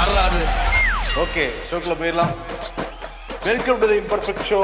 வரலாறு 0.00 0.42
ஓகே 1.22 1.42
ஷோக்கில் 1.68 1.96
போயிடலாம். 2.00 2.30
Welcome 3.46 3.78
to 3.80 3.86
the 3.90 3.96
imperfect 4.00 4.44
show 4.50 4.60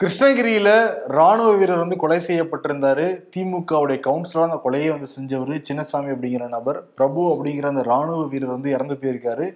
கிருஷ்ணகிரியில் 0.00 0.68
ராணுவ 1.16 1.54
வீரர் 1.60 1.80
வந்து 1.82 1.96
கொலை 2.02 2.18
செய்யப்பட்டிருந்தாரு. 2.26 3.06
திமுகவுடைய 3.36 3.98
கவுன்சிலர் 4.06 4.46
அந்த 4.46 4.58
கொலையை 4.64 4.90
வந்து 4.94 5.08
செஞ்சவர் 5.14 5.54
சின்னசாமி 5.68 6.10
அப்படிங்கிற 6.14 6.48
நபர். 6.48 6.78
பிரபு 6.98 7.22
அப்படிங்கிற 7.32 7.66
அந்த 7.72 7.82
ராணுவ 7.82 8.26
வீரர் 8.26 8.54
வந்து 8.56 8.70
இறந்து 8.70 8.94
போயிருக்காரு. 8.94 9.48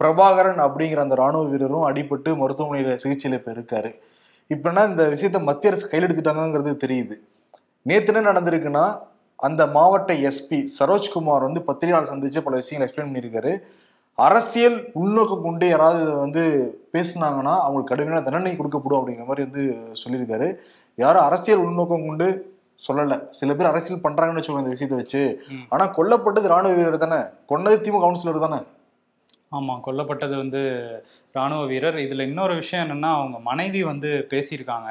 பிரபாகரன் 0.00 0.62
அப்படிங்கிற 0.66 1.02
அந்த 1.06 1.14
ராணுவ 1.14 1.44
வீரரும் 1.44 1.86
அடிபட்டு 1.90 2.36
மருத்துவமனையில் 2.42 2.98
சிகிச்சையில் 2.98 3.40
இப்ப 3.40 3.52
இருக்காரு. 3.58 3.92
இந்த 4.90 5.04
விஷயத்த 5.14 5.40
மத்திய 5.50 5.72
அரசு 5.72 5.88
கையில் 5.88 6.08
எடுத்துட்டாங்கிறது 6.08 6.74
தெரியுது. 6.86 7.16
நேற்று 7.82 8.14
என்ன 8.14 8.32
நடந்திருக்குன்னா 8.32 8.84
அந்த 9.36 9.66
மாவட்ட 9.78 10.12
எஸ்பி 10.12 10.60
சரோஜ்குமார் 10.78 11.48
வந்து 11.48 11.62
பத்திரிகையாளர் 11.70 12.12
சந்திச்சு 12.12 12.44
பல 12.48 12.56
விஷயங்களை 12.56 12.86
எக்ஸ்பிளைன் 12.88 13.10
பண்ணியிருக்காரு. 13.10 13.54
அரசியல் 14.18 14.90
உள்நோக்கம் 14.92 15.42
கொண்டு 15.42 15.68
யாராவது 15.68 16.12
வந்து 16.14 16.42
பேசுனாங்கன்னா 16.92 17.54
அவங்களுக்கு 17.58 17.96
கடுமையான 17.96 18.22
தண்டனை 18.22 18.56
கொடுக்கப்படும் 18.56 18.98
அப்படிங்கிற 18.98 19.24
மாதிரி 19.24 19.50
வந்து 19.50 19.62
சொல்லியிருக்காரு. 20.02 20.48
யாரும் 20.98 21.22
அரசியல் 21.22 21.58
உள்நோக்கம் 21.58 22.06
கொண்டு 22.06 22.26
சொல்லல. 22.88 23.30
சில 23.30 23.54
பேர் 23.54 23.66
அரசியல் 23.66 24.00
பண்றாங்கன்னு 24.00 24.40
வச்சுக்கோங்க 24.40 24.58
இந்த 24.58 24.68
விஷயத்தை 24.68 24.98
வச்சு. 24.98 25.22
ம். 25.50 25.66
ஆனா 25.68 25.86
கொல்லப்பட்டது 25.86 26.48
ராணுவ 26.48 26.74
வீரர் 26.74 26.96
தானே? 26.96 27.18
கொன்னது 27.48 27.76
திமுக 27.76 28.00
கவுன்சிலர் 28.00 28.38
தானே? 28.38 28.60
ஆமா 29.52 29.80
கொல்லப்பட்டது 29.80 30.36
வந்து 30.36 30.62
ராணுவ 31.36 31.62
வீரர். 31.70 31.96
இதுல 32.02 32.24
இன்னொரு 32.28 32.54
விஷயம் 32.58 32.82
என்னன்னா 32.84 33.08
அவங்க 33.18 33.36
மனைவி 33.48 33.80
வந்து 33.88 34.10
பேசியிருக்காங்க. 34.32 34.90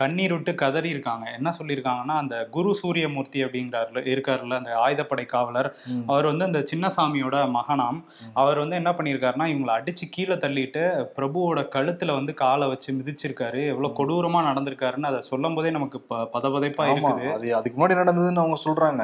கண்ணீர் 0.00 0.34
விட்டு 0.34 0.52
கதறி 0.62 0.88
இருக்காங்க 0.94 1.24
என்ன 1.38 1.48
சொல்லியிருக்காங்கன்னா 1.58 2.14
அந்த 2.22 2.36
குரு 2.54 2.70
சூரியமூர்த்தி 2.80 3.40
அப்படிங்கிறாருல 3.46 4.02
இருக்காருல்ல 4.12 4.58
அந்த 4.60 4.70
ஆயுதப்படை 4.84 5.24
காவலர். 5.32 5.68
அவர் 6.12 6.28
வந்து 6.30 6.46
அந்த 6.48 6.60
சின்னசாமியோட 6.70 7.36
மகனாம். 7.56 7.98
அவர் 8.42 8.60
வந்து 8.62 8.78
என்ன 8.80 8.92
பண்ணியிருக்காருன்னா 9.00 9.48
இவங்களை 9.52 9.74
அடிச்சு 9.78 10.08
கீழே 10.14 10.38
தள்ளிட்டு 10.44 10.84
பிரபுவோட 11.18 11.66
கழுத்துல 11.76 12.16
வந்து 12.18 12.34
காலை 12.42 12.68
வச்சு 12.72 12.96
மிதிச்சிருக்காரு. 13.00 13.60
எவ்வளவு 13.72 13.96
கொடூரமா 14.00 14.42
நடந்திருக்காருன்னு 14.48 15.10
அதை 15.10 15.20
சொல்லும் 15.30 15.58
போதே 15.58 15.74
நமக்கு 15.78 16.00
பதபதைப்பா 16.36 16.86
இருக்குது. 16.92 17.28
அது 17.36 17.54
அதுக்கு 17.60 17.76
முன்னாடி 17.78 18.00
நடந்ததுன்னு 18.02 18.44
அவங்க 18.44 18.60
சொல்றாங்க. 18.66 19.02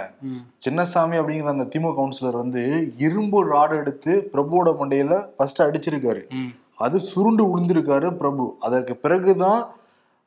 சின்னசாமி 0.66 1.20
அப்படிங்கிற 1.20 1.54
அந்த 1.56 1.68
திமுக 1.74 1.94
கவுன்சிலர் 2.00 2.42
வந்து 2.44 2.64
இரும்பு 3.08 3.38
ராடு 3.52 3.76
எடுத்து 3.84 4.12
பிரபுவோட 4.32 4.68
மண்டையில 4.82 5.22
ஃபர்ஸ்ட் 5.36 5.64
அடிச்சிருக்காரு. 5.68 6.24
அது 6.84 6.96
சுருண்டு 7.10 7.44
விழுந்திருக்காரு 7.48 8.10
பிரபு. 8.22 8.46
அதற்கு 8.66 8.94
பிறகுதான் 9.04 9.60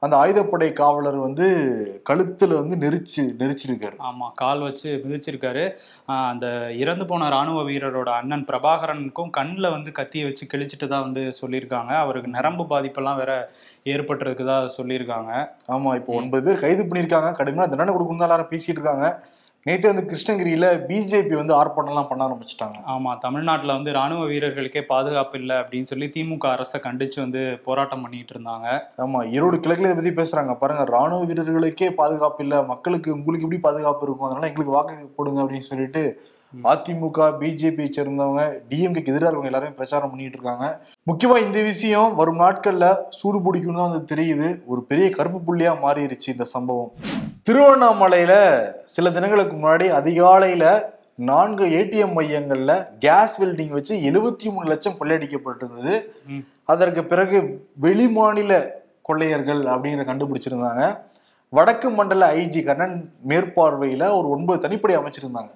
அந்த 0.05 0.16
ஆயுதப்படை 0.21 0.67
காவலர் 0.80 1.17
வந்து 1.25 1.47
கழுத்துல 2.09 2.55
வந்து 2.59 2.75
நெரிச்சு 2.83 3.23
நெரிச்சிருக்காரு. 3.41 3.97
ஆமா 4.07 4.27
கால் 4.41 4.61
வச்சு 4.67 4.89
மிதிச்சிருக்காரு. 5.03 5.63
அந்த 6.31 6.47
இறந்து 6.83 7.05
போன 7.11 7.27
ராணுவ 7.35 7.63
வீரரோட 7.67 8.09
அண்ணன் 8.19 8.45
பிரபாகரனுக்கும் 8.49 9.31
கண்ணில் 9.38 9.73
வந்து 9.75 9.91
கத்தியை 9.99 10.23
வச்சு 10.27 10.45
கிழிச்சிட்டு 10.53 10.88
தான் 10.94 11.05
வந்து 11.07 11.23
சொல்லியிருக்காங்க. 11.41 11.91
அவருக்கு 12.05 12.35
நரம்பு 12.38 12.66
பாதிப்பெல்லாம் 12.72 13.19
வேற 13.22 13.33
ஏற்பட்டிருக்குதா 13.95 14.57
சொல்லியிருக்காங்க. 14.77 15.33
ஆமா 15.75 15.94
இப்போ 15.99 16.17
ஒன்பது 16.22 16.45
பேர் 16.47 16.63
கைது 16.66 16.83
பண்ணியிருக்காங்க. 16.88 17.31
கடுமையான 17.41 17.72
தண்டனை 17.73 17.95
கொடுக்கணும் 17.97 18.27
எல்லாரும் 18.29 18.52
பேசிட்டு 18.53 18.79
இருக்காங்க. 18.79 19.07
நேற்று 19.65 19.87
வந்து 19.91 20.03
கிருஷ்ணகிரியில 20.09 20.65
பிஜேபி 20.87 21.33
வந்து 21.39 21.53
ஆர்ப்பாட்டம்லாம் 21.57 22.07
பண்ண 22.09 22.21
ஆரம்பிச்சிட்டாங்க. 22.27 22.77
ஆமா 22.93 23.11
தமிழ்நாட்டுல 23.17 23.75
வந்து 23.77 23.91
ராணுவ 23.97 24.21
வீரர்களுக்கே 24.25 24.81
பாதுகாப்பு 24.93 25.35
இல்லை 25.39 25.55
அப்படின்னு 25.55 25.89
சொல்லி 25.91 26.07
திமுக 26.15 26.47
அரசை 26.55 26.79
கண்டிச்சு 26.83 27.19
வந்து 27.19 27.41
போராட்டம் 27.65 28.01
பண்ணிட்டு 28.01 28.33
இருந்தாங்க. 28.35 28.67
ஆமா 29.05 29.19
ஈரோடு 29.35 29.57
கிழக்குல 29.65 29.89
இதை 29.89 29.97
பத்தி 29.99 30.13
பேசுறாங்க. 30.21 30.53
பாருங்க 30.53 30.85
ராணுவ 30.95 31.21
வீரர்களுக்கே 31.23 31.89
பாதுகாப்பு 32.01 32.43
இல்ல 32.43 32.63
மக்களுக்கு 32.63 33.11
உங்களுக்கு 33.17 33.47
எப்படி 33.47 33.61
பாதுகாப்பு 33.61 34.05
இருக்கும்? 34.05 34.27
அதனால 34.29 34.47
எங்களுக்கு 34.47 34.77
வாக்கு 34.77 34.95
போடுங்க 35.15 35.41
அப்படின்னு 35.43 35.69
சொல்லிட்டு. 35.71 36.03
அதிமுக 36.63 37.27
பிஜேபி 37.39 37.85
சேர்ந்தவங்க 37.95 38.44
டிஎம்கேக்கு 38.69 39.11
எதிராக 39.13 39.27
இருக்கவங்க 39.27 39.52
எல்லாரும் 39.52 39.75
பிரச்சாரம் 39.75 40.09
பண்ணிட்டு 40.09 40.38
இருக்காங்க. 40.38 40.81
முக்கியமா 41.09 41.38
இந்த 41.45 41.61
விஷயம் 41.61 42.16
வரும் 42.16 42.39
நாட்கள்ல 42.39 42.95
சூடு 43.09 43.41
பிடிக்கும் 43.41 43.75
தான் 43.75 43.89
வந்து 43.89 44.16
தெரியுது. 44.16 44.61
ஒரு 44.66 44.83
பெரிய 44.83 45.09
கருப்பு 45.09 45.39
புள்ளியா 45.47 45.73
மாறிடுச்சு 45.83 46.28
இந்த 46.28 46.44
சம்பவம். 46.44 46.91
திருவண்ணாமலையில 47.50 48.34
சில 48.85 49.12
தினங்களுக்கு 49.12 49.56
முன்னாடி 49.56 49.88
அதிகாலையில 50.00 50.66
நான்கு 51.16 51.66
ஏடிஎம் 51.66 52.16
மையங்கள்ல 52.17 52.89
கேஸ் 53.00 53.41
வெல்டிங் 53.41 53.73
வச்சு 53.78 53.95
எழுபத்தி 53.95 54.51
மூணு 54.51 54.68
லட்சம் 54.68 54.97
கொள்ளையடிக்கப்பட்டிருந்தது. 55.00 55.95
அதற்கு 56.63 57.03
பிறகு 57.03 57.68
வெளிமாநில 57.81 58.79
கொள்ளையர்கள் 59.01 59.63
அப்படிங்கிறத 59.63 60.06
கண்டுபிடிச்சிருந்தாங்க. 60.12 60.97
வடக்கு 61.50 61.89
மண்டல 61.89 62.33
ஐஜி 62.35 62.63
கண்ணன் 62.63 63.13
மேற்பார்வையில 63.28 64.03
ஒரு 64.18 64.29
ஒன்பது 64.29 64.68
தனிப்படை 64.68 64.95
அமைச்சிருந்தாங்க. 65.00 65.51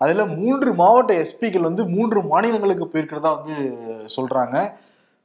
அதுல 0.00 0.24
மூன்று 0.38 0.70
மாவட்ட 0.74 1.12
எஸ்பிக்கள் 1.24 1.68
வந்து 1.68 1.82
மூன்று 1.94 2.20
மாநிலங்களுக்கு 2.30 2.86
போயிருக்கிறதா 2.92 3.32
வந்து 3.38 3.56
சொல்றாங்க. 4.16 4.56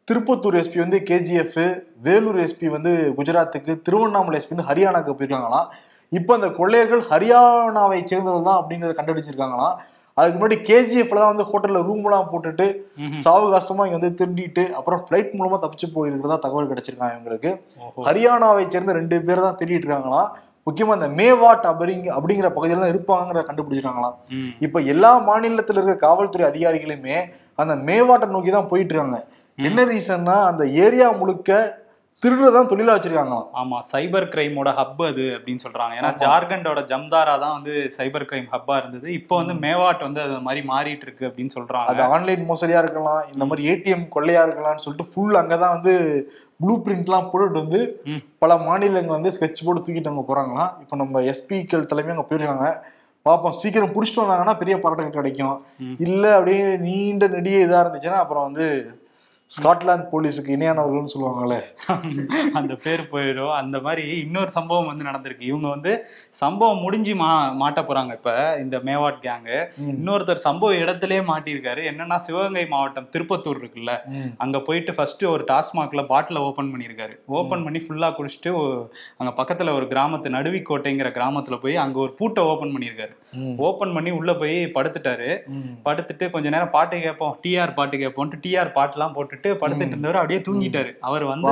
திருப்பத்தூர் 0.08 0.58
எஸ்பி 0.60 0.80
வந்து 0.84 1.00
கேஜிஎஃப் 1.10 1.60
வேலூர் 2.08 2.40
எஸ்பி 2.46 2.68
வந்து 2.76 2.92
குஜராத்துக்கு 3.18 3.74
திருவண்ணாமலை 3.86 4.38
எஸ்பி 4.40 4.54
வந்து 4.56 4.70
ஹரியானாக்கு 4.70 5.16
போயிருக்காங்களாம். 5.18 5.68
இப்போ 6.12 6.32
அந்த 6.38 6.48
கொள்ளையர்கள் 6.60 7.04
ஹரியானாவை 7.12 8.00
சேர்ந்தவர்கள் 8.12 8.48
தான் 8.50 8.60
அப்படிங்கறத 8.62 8.96
கண்டுபிடிச்சிருக்காங்களாம். 9.00 9.76
அதுக்கு 10.18 10.38
முன்னாடி 10.38 10.58
கேஜிஎஃப்ல 10.70 11.20
தான் 11.22 11.32
வந்து 11.34 11.46
ஹோட்டல்ல 11.50 11.82
ரூம்லாம் 11.90 12.30
போட்டுட்டு 12.32 12.66
ம்ஹும். 13.02 13.20
சாவகாசமா 13.26 13.86
இங்க 13.88 13.98
வந்து 14.00 14.18
திருடிட்டு 14.22 14.64
அப்புறம் 14.78 15.02
ஃபிளைட் 15.06 15.36
மூலமா 15.38 15.60
தப்பிச்சு 15.64 15.88
போயிருக்கிறதா 15.96 16.38
தகவல் 16.46 16.72
கிடைச்சிருக்காங்க 16.72 17.16
இவங்களுக்கு. 17.18 17.52
ஹரியானாவை 18.08 18.64
சேர்ந்த 18.74 18.94
ரெண்டு 19.00 19.18
பேர் 19.28 19.46
தான் 19.46 19.58
தேடிட்டு 19.62 19.86
இருக்காங்களாம். 19.86 20.30
முக்கியமா 20.70 20.98
இந்த 21.00 21.10
மேவாட் 21.22 21.66
அப்படிங்க 21.72 22.08
அப்படிங்கிற 22.18 22.50
பகுதியில 22.56 22.82
தான் 22.84 22.94
இருப்பாங்கிறத 22.94 23.44
கண்டுபிடிச்சிருக்காங்களாம். 23.50 24.16
இப்ப 24.66 24.80
எல்லா 24.94 25.12
மாநிலத்துல 25.30 25.80
இருக்க 25.80 25.98
காவல்துறை 26.08 26.46
அதிகாரிகளுமே 26.52 27.18
அந்த 27.64 27.76
மேவாட்டை 27.90 28.28
நோக்கி 28.36 28.52
தான் 28.58 28.72
போயிட்டு 28.72 28.94
இருக்காங்க. 28.94 29.20
என்ன 29.58 29.84
ரீசன்னா 29.92 30.36
அந்த 30.50 30.64
ஏரியா 30.84 31.08
முழுக்க 31.22 31.50
திருடுறதான் 32.24 32.70
தொழிலா 32.70 32.94
வச்சிருக்காங்களாம் 32.96 33.46
ஆமா 33.62 33.78
சைபர் 33.92 34.26
கிரைமோட 34.30 34.70
ஹப் 34.74 35.02
அது 35.06 35.26
அப்படின்னு 35.36 35.64
சொல்றாங்க. 35.64 35.94
ஏன்னா. 35.96 36.10
ஜார்க்கண்டோட 36.16 36.80
ஜம்தாரா 36.86 37.40
தான் 37.40 37.54
வந்து 37.54 37.90
சைபர் 37.98 38.26
கிரைம் 38.26 38.50
ஹப்பா 38.52 38.78
இருந்தது. 38.78 39.14
இப்போ 39.14 39.36
வந்து 39.36 39.54
மேவாட் 39.54 40.02
வந்து 40.02 40.22
அது 40.22 40.42
மாதிரி 40.42 40.68
மாறிட்டு 40.68 41.02
இருக்கு 41.02 41.28
அப்படின்னு 41.28 41.52
அது 41.52 41.58
சொல்றாங்க 41.60 42.02
ஆன்லைன் 42.02 42.46
மோசடியா 42.46 42.78
இருக்கலாம் 42.78 43.24
இந்த 43.34 43.46
மாதிரி 43.46 43.70
ஏடிஎம் 43.70 44.10
கொள்ளையா 44.10 44.44
இருக்கலாம்னு 44.44 44.78
சொல்லிட்டு 44.78 45.12
ஃபுல் 45.14 45.36
அங்கதான் 45.36 45.76
வந்து 45.82 45.94
ப்ளூ 46.64 46.84
பிரிண்ட்லாம் 46.84 47.30
போட்டுட்டு 47.34 47.62
வந்து. 47.64 47.82
பல 48.40 48.58
மாநிலங்கள் 48.58 49.18
வந்து 49.18 49.30
ஸ்கெட்ச் 49.30 49.66
போட்டு 49.66 49.82
தூக்கிட்டு 49.82 50.08
அங்க 50.08 50.26
போறாங்களாம். 50.30 50.72
இப்போ 50.82 50.96
நம்ம 50.96 51.22
எஸ்பிக்கள் 51.22 51.86
தலைமை 51.86 52.12
அங்க 52.16 52.28
போயிருக்காங்க. 52.30 52.70
பார்ப்போம் 53.26 53.52
சீக்கிரம் 53.52 53.94
பிடிச்சிட்டு 53.96 54.24
வந்தாங்கன்னா 54.24 54.58
பெரிய 54.58 54.80
பாராட்டுகள் 54.80 55.12
கிடைக்கும். 55.12 55.56
இல்ல 55.98 56.36
அப்படியே 56.36 56.78
நீண்ட 56.78 57.28
நெடிய 57.28 57.66
இதா 57.66 57.80
இருந்துச்சுன்னா 57.84 58.20
அப்புறம் 58.24 58.44
வந்து 58.44 58.66
ஸ்காட்லாந்து 59.56 60.06
போலீஸுக்கு 60.12 60.50
இணையானவர்கள்னு 60.56 61.12
சொல்லுவாங்கல்ல 61.14 61.56
அந்த 62.60 62.74
பேர் 62.84 63.04
போயிடும். 63.14 63.54
அந்த 63.60 63.78
மாதிரி 63.86 64.04
இன்னொரு 64.24 64.52
சம்பவம் 64.56 64.90
வந்து 64.90 65.08
நடந்திருக்கு. 65.08 65.46
இவங்க 65.52 65.68
வந்து 65.76 65.92
சம்பவம் 66.42 66.84
முடிஞ்சு 66.86 67.14
மா 67.22 67.30
மாட்ட 67.62 67.82
போறாங்க 67.88 68.12
இப்ப 68.18 68.34
இந்த 68.64 68.78
மேவாட் 68.90 69.18
கேங்கு. 69.26 69.58
இன்னொருத்தர் 69.94 70.44
சம்பவ 70.46 70.78
இடத்திலே 70.82 71.20
மாட்டியிருக்காரு. 71.30 71.84
என்னன்னா 71.92 72.18
சிவகங்கை 72.26 72.66
மாவட்டம் 72.74 73.10
திருப்பத்தூர் 73.16 73.62
இருக்குல்ல. 73.62 73.96
அங்க 74.46 74.60
போயிட்டு 74.68 74.94
ஃபர்ஸ்ட் 74.98 75.26
ஒரு 75.34 75.46
டாஸ்மாக்ல 75.52 76.04
பாட்டில 76.14 76.44
ஓபன் 76.50 76.72
பண்ணியிருக்காரு. 76.74 77.16
ஓபன் 77.40 77.66
பண்ணி 77.68 77.82
ஃபுல்லா 77.86 78.12
குடிச்சிட்டு 78.20 78.54
அங்க 79.20 79.34
பக்கத்துல 79.42 79.74
ஒரு 79.80 79.88
கிராமத்து 79.96 80.36
நடுவிக்கோட்டைங்கிற 80.38 81.12
கிராமத்துல 81.18 81.60
போய் 81.66 81.82
அங்க 81.86 82.00
ஒரு 82.06 82.14
பூட்டை 82.22 82.44
ஓபன் 82.52 82.74
பண்ணியிருக்காரு. 82.76 83.14
ஓபன் 83.70 83.96
பண்ணி 83.98 84.14
உள்ள 84.20 84.32
போய் 84.44 84.58
படுத்துட்டாரு. 84.78 85.32
படுத்துட்டு 85.90 86.26
கொஞ்ச 86.38 86.48
நேரம் 86.58 86.74
பாட்டு 86.78 87.02
கேட்போம் 87.08 87.36
டிஆர் 87.44 87.78
பாட்டு 87.82 88.04
கேட்போம்ட்டு 88.06 88.44
டிஆர் 88.46 88.76
பாட்டுலாம் 88.80 89.18
போட்டுட்டு 89.40 89.58
படுத்துட்டு 89.62 89.88
இருந்தவர் 89.88 90.16
அப்படியே 90.16 90.40
தூங்கிட்டாரு. 90.40 90.92
அவர் 91.00 91.24
வந்து 91.24 91.48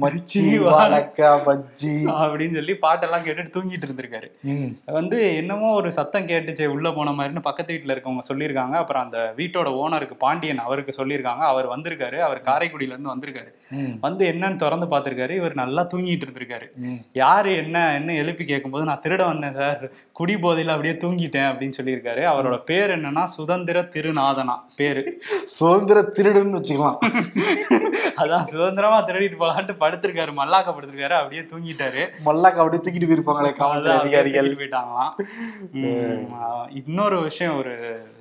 மச்சி 0.00 0.42
பஜ்ஜி 1.46 1.94
அப்படின்னு 2.22 2.54
சொல்லி 2.54 2.74
பாட்டெல்லாம் 2.82 3.24
கேட்டுட்டு 3.26 3.54
தூங்கிட்டு 3.56 3.86
இருந்திருக்காரு. 3.88 4.28
வந்து 4.84 5.36
என்னமோ 5.36 5.72
ஒரு 5.72 5.92
சத்தம் 5.92 6.26
கேட்டுச்சு 6.26 6.66
உள்ள 6.66 6.92
போன 6.92 7.10
மாதிரின்னு 7.10 7.42
பக்கத்து 7.42 7.74
வீட்டுல 7.74 7.94
இருக்கவங்க 7.94 8.24
சொல்லியிருக்காங்க. 8.32 8.76
அப்புறம் 8.82 9.04
அந்த 9.04 9.34
வீட்டோட 9.36 9.68
ஓனருக்கு 9.82 10.14
பாண்டியன் 10.18 10.58
அவருக்கு 10.58 11.04
சொல்லியிருக்காங்க. 11.04 11.44
அவர் 11.52 11.68
வந்திருக்காரு. 11.68 12.18
அவர் 12.18 12.42
காரைக்குடியில 12.44 12.94
இருந்து 12.94 13.14
வந்திருக்காரு. 13.14 13.50
வந்து 14.00 14.32
என்னன்னு 14.32 14.56
திறந்து 14.56 14.86
பார்த்திருக்காரு. 14.86 15.30
இவர் 15.30 15.54
நல்லா 15.54 15.86
தூங்கிட்டு 15.94 16.26
இருந்திருக்காரு. 16.26 16.66
யாரு 17.12 17.56
என்ன 17.56 17.94
என்ன 17.94 18.14
எழுப்பி 18.14 18.44
கேட்கும்போது 18.44 18.84
நான் 18.84 19.02
திருட 19.06 19.24
வந்தேன் 19.26 19.54
சார். 19.54 19.90
குடி 20.12 20.34
போதையில 20.34 20.74
அப்படியே 20.76 20.94
தூங்கிட்டேன் 20.94 21.48
அப்படின்னு 21.50 21.78
சொல்லியிருக்காரு. 21.80 22.22
அவரோட 22.32 22.56
பேர் 22.70 22.90
என்னன்னா 22.98 23.24
சுதந்திர 23.24 23.80
திருநாதனா. 23.80 24.56
பேரு. 24.76 25.22
சுதந்திர 25.44 26.00
திருடுன்னு 26.14 26.58
வச்சுக்கலாம். 26.58 26.98
அதான் 28.22 28.42
சுதந்திரமா 28.42 28.98
திருடிட்டு 29.06 29.38
போலான்ட்டு 29.40 29.74
படுத்திருக்காரு. 29.82 30.32
மல்லாக்க 30.40 30.70
படுத்திருக்காரு. 30.76 31.16
அப்படியே 31.20 31.42
தூங்கிட்டாரு. 31.52 32.02
மல்லாக்க 32.26 32.60
அப்படியே 32.62 32.80
தூக்கிட்டு 32.84 33.08
போயிருப்பாங்களே 33.10 33.52
காவல்துறை 33.52 33.96
அதிகாரிகள். 33.98 34.50
போயிட்டாங்களாம். 34.60 35.12
இன்னொரு 36.80 37.20
விஷயம் 37.20 37.56
ஒரு 37.56 37.72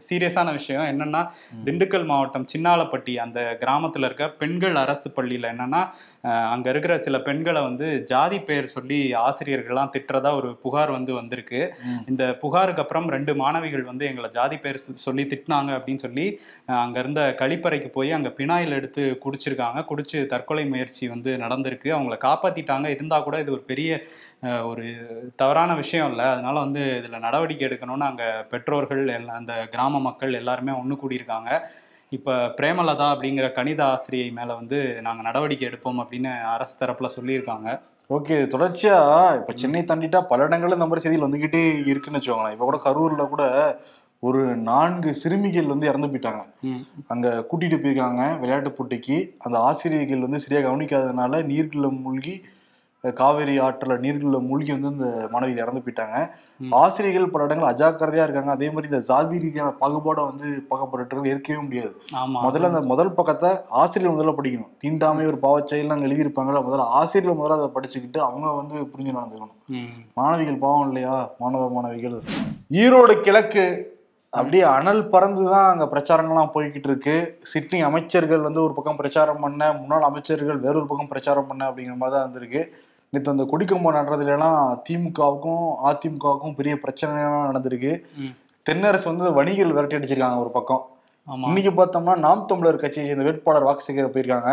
சீரியஸான 0.09 0.51
விஷயம் 0.51 0.85
என்னன்னா 0.91 1.21
திண்டுக்கல் 1.65 2.05
மாவட்டம் 2.05 2.45
சின்னாலப்பட்டி 2.53 3.15
அந்த 3.17 3.57
கிராமத்துல 3.61 4.07
இருக்க 4.09 4.29
பெண்கள் 4.41 4.75
அரசு 4.75 5.07
பள்ளியில 5.09 5.51
என்னன்னா 5.53 5.81
அங்க 6.53 6.67
இருக்கிற 6.69 6.97
சில 6.97 7.19
பெண்களை 7.19 7.61
வந்து 7.61 7.87
ஜாதி 8.03 8.39
பெயர் 8.41 8.67
சொல்லி 8.67 8.99
ஆசிரியர்கள்லாம் 9.25 9.93
திட்டுறதா 9.95 10.33
ஒரு 10.35 10.49
புகார் 10.57 10.91
வந்து 10.91 11.13
வந்திருக்கு. 11.13 11.61
இந்த 12.07 12.23
புகாருக்கு 12.41 12.81
அப்புறம் 12.81 13.07
ரெண்டு 13.09 13.35
மாணவிகள் 13.35 13.83
வந்து 13.83 14.05
எங்களை 14.05 14.29
ஜாதி 14.29 14.57
பெயர் 14.57 14.77
சொல்லி 15.05 15.23
திட்டினாங்க 15.31 15.71
அப்படின்னு 15.77 16.03
சொல்லி 16.05 16.25
அங்க 16.79 16.99
இருந்த 16.99 17.21
கழிப்பறைக்கு 17.41 17.89
போய் 17.89 18.11
அங்க 18.11 18.29
பினாயில் 18.37 18.75
எடுத்து 18.79 19.03
குடிச்சிருக்காங்க. 19.25 19.81
குடிச்சு 19.91 20.19
தற்கொலை 20.33 20.65
முயற்சி 20.73 21.03
வந்து 21.13 21.31
நடந்திருக்கு. 21.43 21.89
அவங்கள 21.97 22.17
காப்பாத்திட்டாங்க. 22.27 22.87
இருந்தா 22.95 23.19
கூட 23.27 23.37
இது 23.43 23.55
ஒரு 23.57 23.63
பெரிய 23.71 23.91
ஒரு 24.71 24.85
தவறான 25.41 25.71
விஷயம் 25.81 26.09
இல்லை. 26.11 26.25
அதனால 26.35 26.55
வந்து 26.65 26.83
இதில் 26.99 27.25
நடவடிக்கை 27.27 27.65
எடுக்கணும்னு 27.69 28.09
அங்கே 28.11 28.29
பெற்றோர்கள் 28.53 29.03
எல்லாம் 29.19 29.39
அந்த 29.41 29.55
கிராம 29.75 30.01
மக்கள் 30.07 30.39
எல்லாருமே 30.41 30.73
ஒன்று 30.81 31.01
கூடியிருக்காங்க. 31.03 31.51
இப்போ 32.11 32.33
பிரேமலதா 32.59 33.07
அப்படிங்கிற 33.13 33.47
கணித 33.57 33.81
ஆசிரியை 33.91 34.29
மேலே 34.37 34.53
வந்து 34.59 34.77
நாங்கள் 35.07 35.27
நடவடிக்கை 35.27 35.65
எடுப்போம் 35.69 35.99
அப்படின்னு 36.03 36.31
அரசு 36.53 36.75
தரப்பில் 36.79 37.15
சொல்லியிருக்காங்க. 37.17 37.67
ஓகே 38.09 38.35
தொடர்ச்சியா 38.53 38.95
இப்ப 39.39 39.53
சென்னை 39.61 39.81
தாண்டிட்டா 39.89 40.19
பல 40.31 40.45
இடங்கள்ல 40.47 40.77
இந்த 40.77 40.87
மாதிரி 40.87 41.03
செய்திகள் 41.03 41.27
வந்துகிட்டே 41.27 41.61
இருக்குன்னு 41.91 42.19
வச்சுக்கோங்களேன். 42.19 42.55
இப்ப 42.55 42.67
கூட 42.69 42.79
கரூர்ல 42.85 43.25
கூட 43.33 43.43
ஒரு 44.27 44.41
நான்கு 44.69 45.09
சிறுமிகள் 45.19 45.71
வந்து 45.71 45.89
இறந்து 45.89 46.07
போயிட்டாங்க. 46.11 46.41
அங்க 47.13 47.27
கூட்டிட்டு 47.49 47.77
போயிருக்காங்க 47.81 48.23
விளையாட்டு 48.39 48.71
போட்டிக்கு. 48.77 49.17
அந்த 49.45 49.57
ஆசிரியர்கள் 49.67 50.25
வந்து 50.25 50.43
சரியா 50.45 50.61
கவனிக்காததுனால 50.69 51.43
நீர்க்குள்ள 51.51 51.89
மூழ்கி 52.05 52.33
காவேரி 53.19 53.53
ஆற்றுல 53.65 53.93
நீர்க்குள்ள 54.03 54.39
மூழ்கி 54.47 54.71
வந்து 54.75 54.89
அந்த 54.93 55.09
மாணவிகள் 55.33 55.61
இறந்து 55.63 55.83
போயிட்டாங்க. 55.83 56.17
ஆசிரியர்கள் 56.79 57.29
பல 57.33 57.45
இடங்கள் 57.47 57.69
அஜாக்கிரதையா 57.69 58.23
இருக்காங்க. 58.25 58.51
அதே 58.57 58.67
மாதிரி 58.71 58.89
இந்த 58.91 58.99
ஜாதி 59.09 59.37
ரீதியான 59.43 59.69
பாகுபாடை 59.81 60.23
வந்து 60.31 60.47
பார்க்கப்பட்டு 60.71 61.31
ஏற்கவே 61.33 61.59
முடியாது. 61.65 61.93
முதல்ல 62.47 62.71
அந்த 62.71 62.81
முதல் 62.91 63.13
பக்கத்தை 63.19 63.51
ஆசிரியர் 63.81 64.13
முதல்ல 64.15 64.33
படிக்கணும். 64.39 64.73
தீண்டாமை 64.83 65.27
ஒரு 65.31 65.39
பாவச்செயல் 65.45 65.93
அங்கே 65.95 66.07
எழுதியிருப்பாங்கல்ல 66.09 66.63
முதல்ல 66.67 66.87
ஆசிரியர் 67.01 67.39
முதல்ல 67.41 67.59
அதை 67.59 67.69
படிச்சுக்கிட்டு 67.77 68.21
அவங்க 68.27 68.49
வந்து 68.59 68.75
புரிஞ்சு 68.91 69.15
நடந்துக்கணும். 69.19 69.55
மாணவிகள் 70.19 70.61
பாவம் 70.65 70.89
இல்லையா? 70.89 71.15
மாணவ 71.43 71.69
மாணவிகள். 71.77 72.19
ஈரோடு 72.81 73.15
கிழக்கு 73.27 73.65
அப்படியே 74.33 74.63
அனல் 74.73 75.01
பறந்து 75.13 75.43
தான் 75.53 75.69
அங்கே 75.71 75.85
பிரச்சாரங்கள்லாம் 75.93 76.51
போய்கிட்டு 76.55 76.89
இருக்கு 76.89 77.15
சிட்னி 77.51 77.77
அமைச்சர்கள் 77.87 78.45
வந்து 78.47 78.61
ஒரு 78.65 78.73
பக்கம் 78.73 78.99
பிரச்சாரம் 78.99 79.41
பண்ண 79.43 79.69
முன்னாள் 79.79 80.05
அமைச்சர்கள் 80.09 80.59
வேறொரு 80.65 80.85
பக்கம் 80.89 81.09
பிரச்சாரம் 81.13 81.47
பண்ண 81.49 81.63
அப்படிங்கிற 81.69 81.95
மாதிரி 82.01 82.15
தான் 82.15 82.27
வந்திருக்கு 82.27 82.61
நேற்று 83.13 83.33
அந்த 83.33 83.45
கொடிக்கம்பம் 83.51 83.95
நடுறதுலாம் 83.97 84.59
திமுகவுக்கும் 84.87 85.63
அதிமுகவுக்கும் 85.89 86.55
பெரிய 86.59 86.73
பிரச்சனைலாம் 86.83 87.47
நடந்திருக்கு. 87.49 87.93
தென்னரசு 88.65 89.07
வந்து 89.11 89.33
வணிகர்கள் 89.39 89.75
விரட்டி 89.77 89.97
அடிச்சிருக்காங்க 89.97 90.43
ஒரு 90.43 90.51
பக்கம். 90.57 90.83
இன்னைக்கு 91.47 91.71
பார்த்தோம்னா 91.79 92.15
நாம் 92.25 92.45
தமிழர் 92.51 92.83
கட்சியை 92.83 93.05
சேர்ந்த 93.07 93.25
வேட்பாளர் 93.27 93.67
வாக்கு 93.69 93.87
சேகர 93.87 94.07
போயிருக்காங்க. 94.13 94.51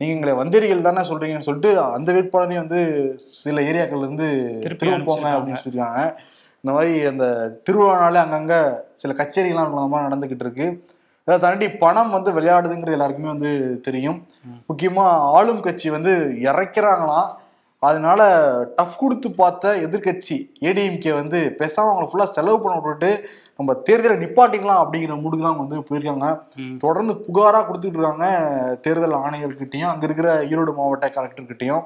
நீங்க 0.00 0.12
எங்களை 0.16 0.32
வந்தேரிகள் 0.42 0.86
தானே 0.88 1.04
சொல்றீங்கன்னு 1.10 1.48
சொல்லிட்டு 1.48 1.72
அந்த 1.96 2.08
வேட்பாளரையும் 2.16 2.64
வந்து 2.64 2.80
சில 3.42 3.60
ஏரியாக்கள்ல 3.70 4.06
இருந்து 4.08 4.28
திருப்போங்க 4.64 4.94
அனுப்பிச்சிருக்காங்க. 4.94 5.36
அப்படின்னு 5.36 5.62
சொல்லியிருக்காங்க. 5.64 6.02
இந்த 6.64 6.72
மாதிரி 6.76 7.04
அந்த 7.04 7.24
திருவிழானாலே 7.66 8.20
அங்கங்க 8.24 8.54
சில 8.94 9.14
கச்சேரிகள்லாம் 9.14 9.70
அந்த 9.70 9.86
மாதிரி 9.86 10.08
நடந்துகிட்டு 10.08 10.44
இருக்கு 10.46 10.66
அதை 11.28 11.38
தாண்டி 11.38 11.70
பணம் 11.70 12.10
வந்து 12.10 12.30
விளையாடுதுங்கிறது 12.32 12.96
எல்லாருக்குமே 12.96 13.28
வந்து 13.28 13.80
தெரியும். 13.80 14.26
ம். 14.44 14.60
முக்கியமா 14.68 15.04
ஆளும் 15.36 15.60
கட்சி 15.60 15.90
வந்து 15.90 16.12
இறைக்கிறாங்களாம். 16.40 17.28
அதனால 17.78 18.20
டஃப் 18.76 18.98
கொடுத்து 18.98 19.30
பார்த்த 19.30 19.74
எதிர்க்கட்சி 19.76 20.36
ஏடிஎம்கே 20.60 21.14
வந்து 21.14 21.56
பேசாம 21.58 21.90
அவங்களை 21.92 22.08
ஃபுல்லா 22.12 22.24
செலவு 22.24 22.60
பண்ண 22.60 22.80
விட்டுட்டு 22.80 23.10
நம்ம 23.56 23.72
தேர்தலை 23.88 24.14
நிப்பாட்டிக்கலாம் 24.22 24.80
அப்படிங்கிற 24.82 25.14
மூடுக்கு 25.20 25.42
தான் 25.42 25.58
வந்து 25.58 25.76
போயிருக்காங்க. 25.78 26.26
தொடர்ந்து 26.78 27.12
புகாரா 27.26 27.60
கொடுத்துட்டு 27.66 27.98
இருக்காங்க 27.98 28.26
தேர்தல் 28.80 29.16
ஆணையர்கிட்டயும் 29.16 29.90
அங்க 29.92 30.04
இருக்கிற 30.04 30.42
ஈரோடு 30.44 30.74
மாவட்ட 30.74 31.08
கலெக்டர்கிட்டயும். 31.08 31.84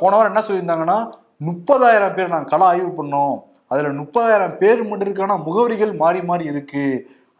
போன 0.00 0.16
வாரம் 0.16 0.30
என்ன 0.32 0.44
சொல்லியிருந்தாங்கன்னா 0.48 0.98
முப்பதாயிரம் 1.46 2.14
பேர் 2.14 2.28
நாங்கள் 2.28 2.50
கள 2.50 2.64
ஆய்வு 2.64 3.04
பண்ணோம். 3.04 3.36
அதுல 3.72 3.90
முப்பதாயிரம் 3.98 4.56
பேர் 4.62 4.80
மட்டும் 4.90 5.08
இருக்கான 5.08 5.36
முகவரிகள் 5.46 5.92
மாறி 6.02 6.20
மாறி 6.30 6.44
இருக்கு. 6.52 6.86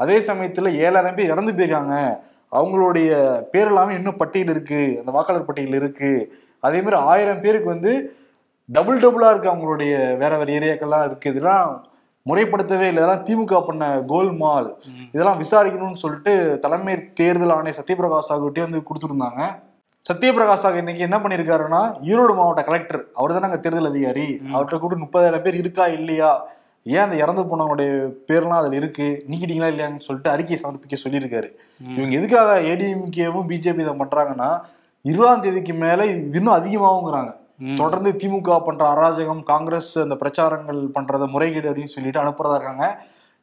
அதே 0.01 0.17
சமயத்துல 0.29 0.71
ஏழாயிரம் 0.85 1.17
பேர் 1.19 1.33
இறந்து 1.35 1.53
போயிருக்காங்க. 1.53 1.97
அவங்களுடைய 2.59 3.11
பேர் 3.53 3.71
எல்லாமே 3.71 3.93
இன்னும் 3.99 4.21
பட்டியல் 4.23 4.53
இருக்கு. 4.55 4.83
அந்த 5.01 5.13
வாக்காளர் 5.17 5.49
பட்டியல் 5.49 5.79
இருக்கு. 5.81 6.11
அதே 6.67 6.81
மாதிரி 6.85 6.99
ஆயிரம் 7.13 7.43
பேருக்கு 7.45 7.69
வந்து 7.75 7.93
டபுள் 8.69 8.99
டபுளா 9.05 9.31
இருக்கு 9.31 9.53
அவங்களுடைய 9.53 9.93
வேற 10.23 10.33
வேற 10.41 10.49
ஏரியாக்கள்லாம் 10.59 11.07
இருக்கு. 11.09 11.31
இதெல்லாம் 11.31 11.71
முறைப்படுத்தவே 12.31 12.87
இல்லை. 12.91 13.01
இதெல்லாம் 13.01 13.25
திமுக 13.29 13.61
பண்ண 13.67 13.87
கோல்மால் 14.13 14.69
இதெல்லாம் 15.13 15.41
விசாரிக்கணும்னு 15.43 16.03
சொல்லிட்டு 16.03 16.35
தலைமை 16.65 16.95
தேர்தல் 17.21 17.55
ஆணையர் 17.57 17.81
சத்யபிரகாஷ் 17.81 18.31
சாகுட்டே 18.31 18.65
வந்து 18.67 18.83
கொடுத்துருந்தாங்க. 18.89 19.41
சத்யபிரகாஷ் 20.09 20.63
சாகு 20.63 20.75
இன்னைக்கு 20.75 21.03
என்ன 21.03 21.17
பண்ணியிருக்காருன்னா 21.19 21.81
ஈரோடு 22.03 22.35
மாவட்ட 22.35 22.63
கலெக்டர் 22.63 23.03
அவர் 23.15 23.33
தானே 23.33 23.45
அங்க 23.45 23.57
தேர்தல் 23.57 23.89
அதிகாரி. 23.91 24.41
அவர்கிட்ட 24.53 24.79
கூட 24.79 24.95
முப்பதாயிரம் 24.95 25.41
பேர் 25.41 25.55
இருக்கா 25.55 25.87
இல்லையா? 25.87 26.31
ஏன் 26.83 26.99
அந்த 26.99 27.17
இறந்து 27.17 27.43
போனவங்களுடைய 27.43 27.91
பேர்லாம் 28.29 28.61
அதுல 28.61 28.77
இருக்கு? 28.77 29.25
நீக்கிட்டீங்களா 29.31 29.69
இல்லையான்னு 29.73 29.99
சொல்லிட்டு 29.99 30.31
அறிக்கை 30.31 30.59
சமர்ப்பிக்க 30.63 30.97
சொல்லியிருக்காரு. 31.05 31.49
இவங்க 31.97 32.15
எதுக்காக 32.17 32.61
ஏடிஎம்கேவும் 32.61 33.47
பிஜேபி 33.49 33.81
இதை 33.81 33.95
பண்றாங்கன்னா 33.95 34.61
இருபதாம் 35.05 35.41
தேதிக்கு 35.41 35.75
மேல 35.75 36.07
இன்னும் 36.07 36.57
அதிகமாகுங்கிறாங்க. 36.59 37.33
தொடர்ந்து 37.77 38.13
திமுக 38.13 38.65
பண்ற 38.65 38.85
அராஜகம் 38.95 39.43
காங்கிரஸ் 39.43 39.99
அந்த 39.99 40.15
பிரச்சாரங்கள் 40.15 40.81
பண்றத 40.97 41.27
முறைகேடு 41.27 41.71
அப்படின்னு 41.71 41.95
சொல்லிட்டு 41.97 42.23
அனுப்புறதா 42.25 42.55
இருக்காங்க. 42.55 42.87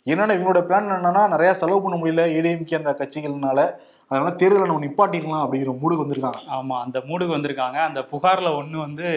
என்னன்னா 0.08 0.36
இவங்களோட 0.38 0.62
பிளான் 0.68 0.96
என்னன்னா 0.98 1.28
நிறைய 1.28 1.54
செலவு 1.54 1.82
பண்ண 1.82 1.98
முடியல 1.98 2.26
ஏடிஎம்கே 2.38 2.76
அந்த 2.76 2.92
கட்சிகள்னால. 3.00 3.60
அதனால 4.10 4.36
தேர்தலை 4.36 4.66
நம்ம 4.66 4.86
நிப்பாட்டிக்கலாம் 4.86 5.44
அப்படிங்கிற 5.46 5.74
மூடுக்கு 5.82 6.06
வந்திருக்காங்க. 6.06 6.40
ஆமா 6.52 6.78
அந்த 6.86 7.00
மூடுக்கு 7.00 7.36
வந்திருக்காங்க. 7.38 7.80
அந்த 7.90 8.02
புகார்ல 8.12 8.56
ஒன்று 8.56 8.80
வந்து 8.80 9.08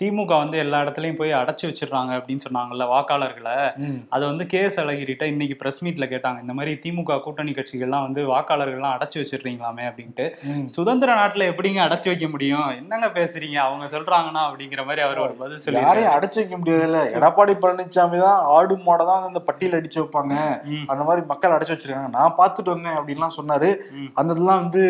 திமுக 0.00 0.32
வந்து 0.38 0.58
எல்லா 0.58 0.80
இடத்துலயும் 0.82 1.18
போய் 1.18 1.32
அடைச்சு 1.32 1.64
வச்சிடுறாங்க 1.68 2.12
அப்படின்னு 2.18 2.44
சொன்னாங்கல்ல 2.46 2.84
வாக்காளர்களை. 2.92 3.56
அதை 4.14 4.24
வந்து 4.28 4.46
கே 4.46 4.60
எஸ் 4.60 4.78
அழகிரிட்ட 4.80 5.22
இன்னைக்கு 5.22 5.56
பிரஸ் 5.60 5.80
மீட்ல 5.84 6.06
கேட்டாங்க. 6.12 6.38
இந்த 6.40 6.52
மாதிரி 6.52 6.72
திமுக 6.84 7.18
கூட்டணி 7.20 7.52
கட்சிகள்லாம் 7.52 8.06
வந்து 8.06 8.20
வாக்காளர்கள்லாம் 8.32 8.94
அடைச்சு 8.96 9.18
வச்சிடுறீங்களாமே 9.20 9.84
அப்படின்ட்டு. 9.90 10.26
சுதந்திர 10.76 11.14
நாட்டுல 11.20 11.46
எப்படிங்க 11.52 11.80
அடைச்சு 11.86 12.10
வைக்க 12.12 12.28
முடியும்? 12.28 12.66
என்னங்க 12.80 13.08
பேசுறீங்க? 13.18 13.58
அவங்க 13.66 13.84
சொல்றாங்கன்னா 13.86 14.42
அப்படிங்கிற 14.48 14.84
மாதிரி 14.84 15.04
அவர் 15.06 15.22
ஒரு 15.26 15.36
பதில் 15.42 15.62
சொல்லி 15.66 15.80
யாரையும் 15.80 16.14
அடைச்சு 16.16 16.40
வைக்க 16.40 16.56
முடியாதுல்ல. 16.56 17.02
எடப்பாடி 17.18 17.54
பழனிசாமி 17.64 18.20
தான் 18.26 18.40
ஆடு 18.56 18.76
மாடை 18.88 19.06
தான் 19.12 19.28
அந்த 19.28 19.42
பட்டியல் 19.50 19.78
அடிச்சு 19.80 20.00
வைப்பாங்க. 20.02 20.34
அந்த 20.86 21.02
மாதிரி 21.04 21.26
மக்கள் 21.26 21.56
அடைச்சு 21.58 21.74
வச்சிருக்காங்க. 21.76 22.12
நான் 22.18 22.36
பார்த்துட்டு 22.40 22.74
வந்தேன் 22.74 22.98
அப்படின்லாம் 22.98 23.36
சொன்னாரு. 23.38 23.70
அந்த 24.14 24.30
இதெல்லாம் 24.32 24.62
வந்து 24.64 24.82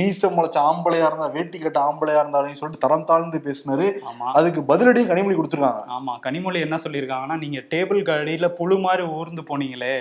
மீச 0.00 0.32
முளைச்ச 0.36 0.58
ஆம்பளையா 0.70 1.06
இருந்தா 1.10 1.30
வேட்டி 1.38 1.58
கட்ட 1.58 1.80
ஆம்பளையா 1.88 2.20
இருந்தாலும் 2.24 2.60
சொல்லிட்டு 2.60 2.84
தரம் 2.86 3.04
தாழ்ந்து 3.04 3.38
பேசினாரு. 3.48 3.88
ஆமா. 4.10 4.26
அதுக்கு 4.40 4.60
பதிலடியும் 4.68 5.10
கனிமொழி 5.10 5.36
கொடுத்துருக்காங்க. 5.36 5.82
ஆமா 5.96 6.12
கனிமொழி 6.26 6.60
என்ன 6.60 6.76
சொல்லியிருக்காங்கன்னா 6.84 7.38
நீங்க 7.38 7.58
டேபிள் 7.74 8.00
அடியில 8.14 8.48
புழு 8.48 8.78
மாதிரி 8.78 9.02
ஊர்ந்து 9.18 9.42
போனீங்களே 9.42 9.94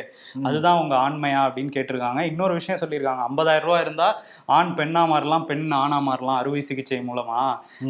அதுதான் 0.44 0.80
உங்க 0.82 0.96
ஆண்மையா 0.96 1.42
அப்படின்னு 1.48 1.74
கேட்டிருக்காங்க. 1.76 2.20
இன்னொரு 2.32 2.54
விஷயம் 2.54 2.82
சொல்லியிருக்காங்க. 2.82 3.24
ஐம்பதாயிரம் 3.30 3.68
ரூபாய் 3.68 3.82
இருந்தா 3.82 4.08
ஆண் 4.46 4.74
பெண்ணா 4.78 5.08
மாறலாம் 5.08 5.46
பெண் 5.46 5.66
ஆணா 5.74 6.00
மாறலாம் 6.02 6.38
அறுவை 6.38 6.62
சிகிச்சை 6.62 7.00
மூலமா. 7.00 7.42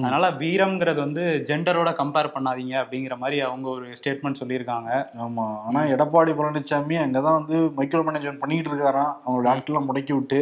அதனால 0.03 0.31
வீரம்ங்கிறது 0.31 0.99
வந்து 0.99 1.43
ஜெண்டரோட 1.47 1.91
கம்பேர் 2.01 2.33
பண்ணாதீங்க 2.35 2.75
அப்படிங்கிற 2.83 3.17
மாதிரி 3.17 3.39
அவங்க 3.39 3.69
ஒரு 3.69 3.87
ஸ்டேட்மெண்ட் 3.99 4.41
சொல்லியிருக்காங்க. 4.41 4.89
ஆமா 5.25 5.47
ஆனா 5.65 5.81
எடப்பாடி 5.95 6.33
பழனிசாமி 6.33 6.97
அங்கதான் 7.05 7.39
வந்து 7.39 7.57
மைக்ரோ 7.77 8.03
மேனேஜ்மெண்ட் 8.07 8.43
பண்ணிட்டு 8.43 8.71
இருக்காராம் 8.71 9.13
அவங்களோட 9.25 9.49
ஆட்கள்லாம் 9.55 9.89
முடக்கி 9.89 10.13
விட்டு. 10.13 10.41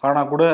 ஆனா 0.00 0.22
கூட 0.24 0.44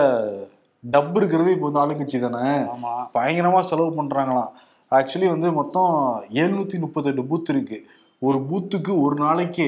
டப் 0.85 1.17
இருக்கிறது 1.17 1.52
இப்போ 1.52 1.69
வந்து 1.69 1.83
ஆளுங்கட்சி 1.83 2.19
தானே? 2.21 2.49
ஆமா. 2.75 2.93
பயங்கரமா 3.14 3.61
செலவு 3.61 4.02
பண்றாங்களாம். 4.02 4.50
ஆக்சுவலி 4.91 5.29
வந்து 5.29 5.53
மொத்தம் 5.53 6.25
எழுநூத்தி 6.31 6.79
முப்பத்தெட்டு 6.79 7.23
பூத் 7.23 7.50
இருக்கு. 7.50 7.85
ஒரு 8.19 8.38
பூத்துக்கு 8.38 9.00
ஒரு 9.00 9.17
நாளைக்கு 9.17 9.67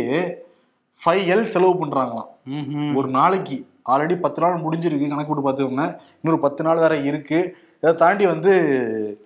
ஃபைவ் 1.06 1.28
எல் 1.28 1.42
செலவு 1.42 1.86
பண்றாங்களாம். 1.86 2.26
ம்ஹும். 2.50 2.94
ஒரு 2.94 3.08
நாளைக்கு. 3.08 3.66
ஆல்ரெடி 3.90 4.16
பத்து 4.16 4.40
நாள் 4.40 4.62
முடிஞ்சிருக்கு. 4.62 5.08
கணக்கு 5.08 5.34
போட்டு 5.34 5.50
பார்த்துக்கோங்க 5.50 5.96
இன்னொரு 6.22 6.40
பத்து 6.40 6.64
நாள் 6.64 6.76
வேற 6.76 6.96
இருக்கு. 6.96 7.56
இதை 7.80 7.94
தாண்டி 7.94 8.26
வந்து. 8.26 9.20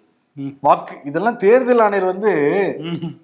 வாக்கு 0.60 0.96
இதெல்லாம் 1.04 1.36
தேர்தல் 1.36 1.78
ஆணையர் 1.78 2.06
வந்து. 2.06 2.40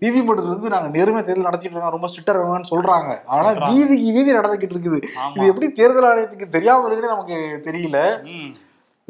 நீதிமன்றத்துல 0.00 0.46
இருந்து 0.46 0.68
நாங்க 0.68 0.98
நேர்மையா 0.98 1.22
தேர்தல் 1.22 1.42
நடத்திட்டு 1.42 1.78
இருக்கோம் 1.78 2.00
ரொம்ப 2.00 2.08
ஸ்ட்ரிக்டா 2.08 2.26
இருக்காங்கன்னு 2.26 2.64
சொல்றாங்க. 2.70 3.16
ஆனா. 3.26 3.50
வீதிக்கு 3.72 4.12
வீதி 4.12 4.32
நடந்துகிட்டு 4.32 4.70
இருக்குது. 4.70 5.02
இது 5.34 5.46
எப்படி 5.46 5.72
தேர்தல் 5.72 6.04
ஆணையத்துக்கு 6.04 6.48
தெரியாம 6.48 6.86
இருக்குன்னு 6.86 7.14
நமக்கு 7.14 7.60
தெரியல. 7.64 8.24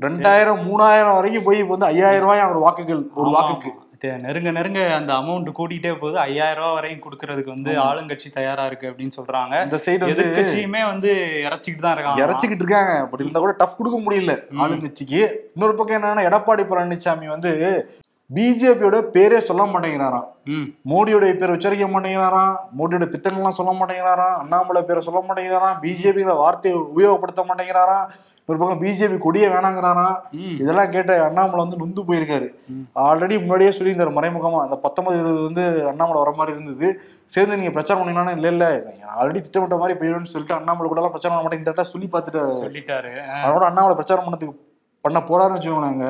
ரெண்டாயிரம் 0.05 0.63
மூணாயிரம் 0.69 1.15
வரைக்கும் 1.19 1.45
போய் 1.45 1.61
இப்ப 1.61 1.75
வந்து 1.75 1.87
ஐயாயிரம் 1.93 2.25
ரூபாய் 2.25 2.49
ஒரு 2.53 2.61
வாக்குகள் 2.65 3.03
ஒரு 3.21 3.31
வாக்குக்கு. 3.35 3.71
நெருங்க 4.25 4.51
நெருங்க 4.57 4.81
அந்த 4.97 5.13
அமௌண்ட் 5.13 5.49
கூட்டிகிட்டே 5.59 5.93
போகுது. 6.01 6.19
ஐயாயிரம் 6.25 6.59
ரூபாய் 6.63 6.75
வரையும் 6.79 7.01
கொடுக்கறதுக்கு 7.05 7.53
வந்து. 7.55 7.73
ஆளுங்கட்சி 7.85 8.29
தயாரா 8.35 8.65
இருக்கு 8.67 8.91
அப்படின்னு 8.91 9.17
சொல்றாங்க. 9.19 9.55
இந்த 9.67 9.79
சைடு 9.85 10.03
வந்து 10.07 10.25
எதிர்கட்சியுமே 10.25 10.83
வந்து 10.91 11.11
இறச்சிக்கிட்டு 11.47 11.85
தான் 11.87 11.95
இருக்காங்க. 11.97 12.21
இறச்சிக்கிட்டு 12.25 12.65
இருக்காங்க. 12.65 12.93
அப்படி 13.05 13.25
இருந்தா 13.25 13.43
கூட 13.45 13.55
டஃப் 13.63 13.79
கொடுக்க 13.79 13.99
முடியல. 14.07 14.35
ஆளுங்கட்சிக்கு. 14.65 15.21
இன்னொரு 15.55 15.75
பக்கம் 15.79 15.99
என்னன்னா 15.99 16.27
எடப்பாடி 16.31 16.67
பழனிசாமி 16.73 17.27
வந்து 17.35 17.53
பிஜேபியோட 18.37 19.01
பேரே 19.17 19.41
சொல்ல 19.49 19.65
மாட்டேங்கிறாராம். 19.73 20.29
மோடியோட 20.93 21.25
பேரை 21.41 21.55
உச்சரிக்க 21.57 21.89
மாட்டேங்கிறாராம். 21.97 22.55
மோடியோட 22.79 23.09
திட்டங்கள்லாம் 23.15 23.59
சொல்ல 23.61 23.73
மாட்டேங்கிறாராம். 23.81 24.37
அண்ணாமலை 24.45 24.83
பேரை 24.91 25.03
சொல்ல 25.09 25.25
மாட்டேங்கிறாராம். 25.27 25.81
பிஜேபிங்கிற 25.87 26.37
வார்த்தையை 26.45 26.79
உபயோகப்படுத்த 26.95 27.45
மாட்டேங்கிறாராம். 27.51 28.07
ஒரு 28.49 28.59
பக்கம் 28.59 28.81
பிஜேபி 28.83 29.19
கொடியே 29.19 29.47
வேணாங்கிறாராம் 29.49 30.17
ம். 30.33 30.57
இதெல்லாம் 30.59 30.91
கேட்ட 30.91 31.25
அண்ணாமலை 31.25 31.57
வந்து 31.57 31.77
நொந்து 31.77 32.03
போயிருக்காரு. 32.03 32.49
ஆல்ரெடி 32.97 33.41
முன்னாடியே 33.41 33.71
சொல்லியிருந்தாரு 33.71 34.13
மறைமுகமா 34.19 34.59
அந்த 34.63 34.77
பத்தொன்பது 34.77 35.19
இருபது 35.19 35.43
வந்து 35.43 35.89
அண்ணாமலை 35.89 36.19
வர 36.23 36.31
மாதிரி 36.31 36.57
இருந்தது. 36.57 36.89
சேர்ந்து 37.27 37.57
நீங்க 37.57 37.73
பிரச்சாரம் 37.73 38.01
பண்ணீங்கன்னா 38.01 38.31
இல்ல 38.31 38.49
இல்ல. 38.49 38.67
ஆல்ரெடி 39.17 39.41
திட்டமிட்ட 39.41 39.77
மாதிரி 39.77 39.99
போயிடும்னு 39.99 40.25
சொல்லிட்டு 40.25 40.55
அண்ணாமலை 40.55 40.89
கூட 40.89 41.01
எல்லாம் 41.01 41.11
பிரச்சாரம் 41.11 41.37
பண்ண 41.37 41.47
மாட்டேங்கிட்டா 41.47 41.87
சொல்லி 41.93 42.09
பார்த்துட்டாரு. 42.13 42.55
சொல்லிட்டாரு 42.61 43.13
அதோட 43.45 43.65
அண்ணாமலை 43.65 43.95
பிரச்சாரம் 43.95 44.27
பண்ணதுக்கு 44.27 44.55
பண்ண 45.05 45.19
போறாருன்னு 45.29 45.59
வச்சுக்கோங்க. 45.59 46.07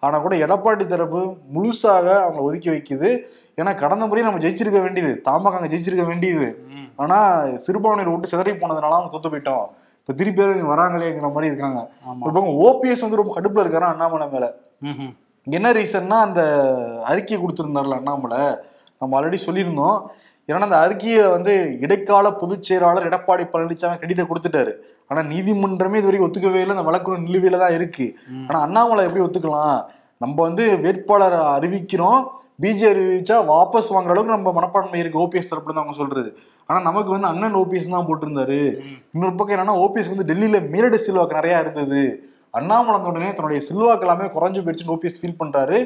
ஆனா 0.00 0.18
கூட 0.18 0.36
எடப்பாடி 0.36 0.86
தரப்பு 0.86 1.20
முழுசாக 1.54 2.06
அவங்களை 2.22 2.40
ஒதுக்கி 2.40 2.70
வைக்குது. 2.70 3.10
ஏன்னா 3.58 3.74
கடந்த 3.74 4.06
முறையும் 4.06 4.28
நம்ம 4.30 4.44
ஜெயிச்சிருக்க 4.44 4.82
வேண்டியது 4.82 5.20
தாமக 5.20 5.56
அங்க 5.56 5.76
ஜெயிச்சிருக்க 5.76 6.06
வேண்டியது. 6.06 6.48
ஆனா 6.96 7.18
சிறுபான்மையினர் 7.56 8.14
விட்டு 8.14 8.28
சிதறி 8.28 8.52
போனதுனால 8.52 8.96
அவங்க 8.98 9.12
தோத்து 9.12 9.32
போயிட்டோம். 9.32 9.66
இப்ப 10.06 10.18
திருப்பி 10.18 10.42
இங்க 10.42 10.74
வராங்களேங்கிற 10.74 11.28
மாதிரி 11.32 11.46
இருக்காங்க. 11.46 11.90
பக்கம் 12.20 12.58
ஓபிஎஸ் 12.66 13.00
வந்து 13.00 13.18
ரொம்ப 13.20 13.32
கடுப்புல 13.36 13.64
இருக்காரு 13.64 13.86
அண்ணாமலை 13.92 14.28
மேல. 14.28 14.56
என்ன 15.44 15.72
ரீசன்னா 15.72 16.18
அந்த 16.26 16.42
அறிக்கை 17.04 17.38
கொடுத்திருந்தார்ல 17.38 17.96
அண்ணாமலை. 17.96 18.38
நம்ம 18.98 19.20
ஆல்ரெடி 19.20 19.38
சொல்லியிருந்தோம். 19.46 19.98
ஏன்னா 20.48 20.60
அந்த 20.60 20.78
அறிக்கையை 20.78 21.26
வந்து 21.26 21.76
இடைக்கால 21.80 22.32
பொதுச் 22.32 22.62
செயலாளர் 22.62 23.08
எடப்பாடி 23.08 23.44
பழனிசாமி 23.52 23.98
கிரெடிட்டை 23.98 24.26
கொடுத்துட்டாரு. 24.26 24.72
ஆனா 25.08 25.20
நீதிமன்றமே 25.20 26.00
இது 26.00 26.08
வரைக்கும் 26.08 26.28
ஒத்துக்கவே 26.28 26.62
இல்லை. 26.62 26.76
அந்த 26.76 26.82
வழக்கு 26.82 27.18
நிலுவையில 27.18 27.58
தான் 27.58 27.72
இருக்கு. 27.72 28.16
ஆனா 28.48 28.60
அண்ணாமலை 28.60 29.04
எப்படி 29.08 29.24
ஒத்துக்கலாம்? 29.26 29.78
நம்ம 30.18 30.42
வந்து 30.42 30.76
வேட்பாளரை 30.76 31.40
அறிவிக்கிறோம். 31.56 32.20
பிஜே 32.62 32.86
அறிவிச்சா 32.94 33.38
வாபஸ் 33.52 33.90
வாங்குற 33.94 34.14
அளவுக்கு 34.14 34.36
நம்ம 34.36 34.52
மனப்பான்மை 34.52 35.00
இருக்கு. 35.00 35.22
ஓபிஎஸ் 35.24 35.50
தரப்புல 35.50 35.74
தான் 35.76 35.84
அவங்க 35.84 35.92
சொல்றது. 35.92 36.30
ஆனா 36.66 36.78
நமக்கு 36.80 37.10
வந்து 37.10 37.26
அண்ணன் 37.26 37.54
ஓபிஎஸ் 37.54 37.94
தான் 37.94 38.08
போட்டிருந்தாரு. 38.08 38.60
இன்னொரு 39.14 39.34
பக்கம் 39.34 39.56
என்னன்னா 39.56 39.76
ஓபிஎஸ் 39.84 40.12
வந்து 40.12 40.28
டெல்லியில 40.30 40.60
மேலடு 40.70 40.98
செல்வாக்கு 40.98 41.34
நிறைய 41.34 41.60
இருந்தது. 41.60 42.02
அண்ணாமலை 42.50 43.00
உடனே 43.10 43.32
தன்னுடைய 43.32 43.60
செல்வாக்கு 43.68 44.06
எல்லாமே 44.06 44.26
குறைஞ்சு 44.36 44.62
போயிடுச்சுன்னு 44.64 44.94
ஓபிஎஸ் 44.96 45.20
ஃபீல் 45.22 45.40
பண்றாரு. 45.42 45.78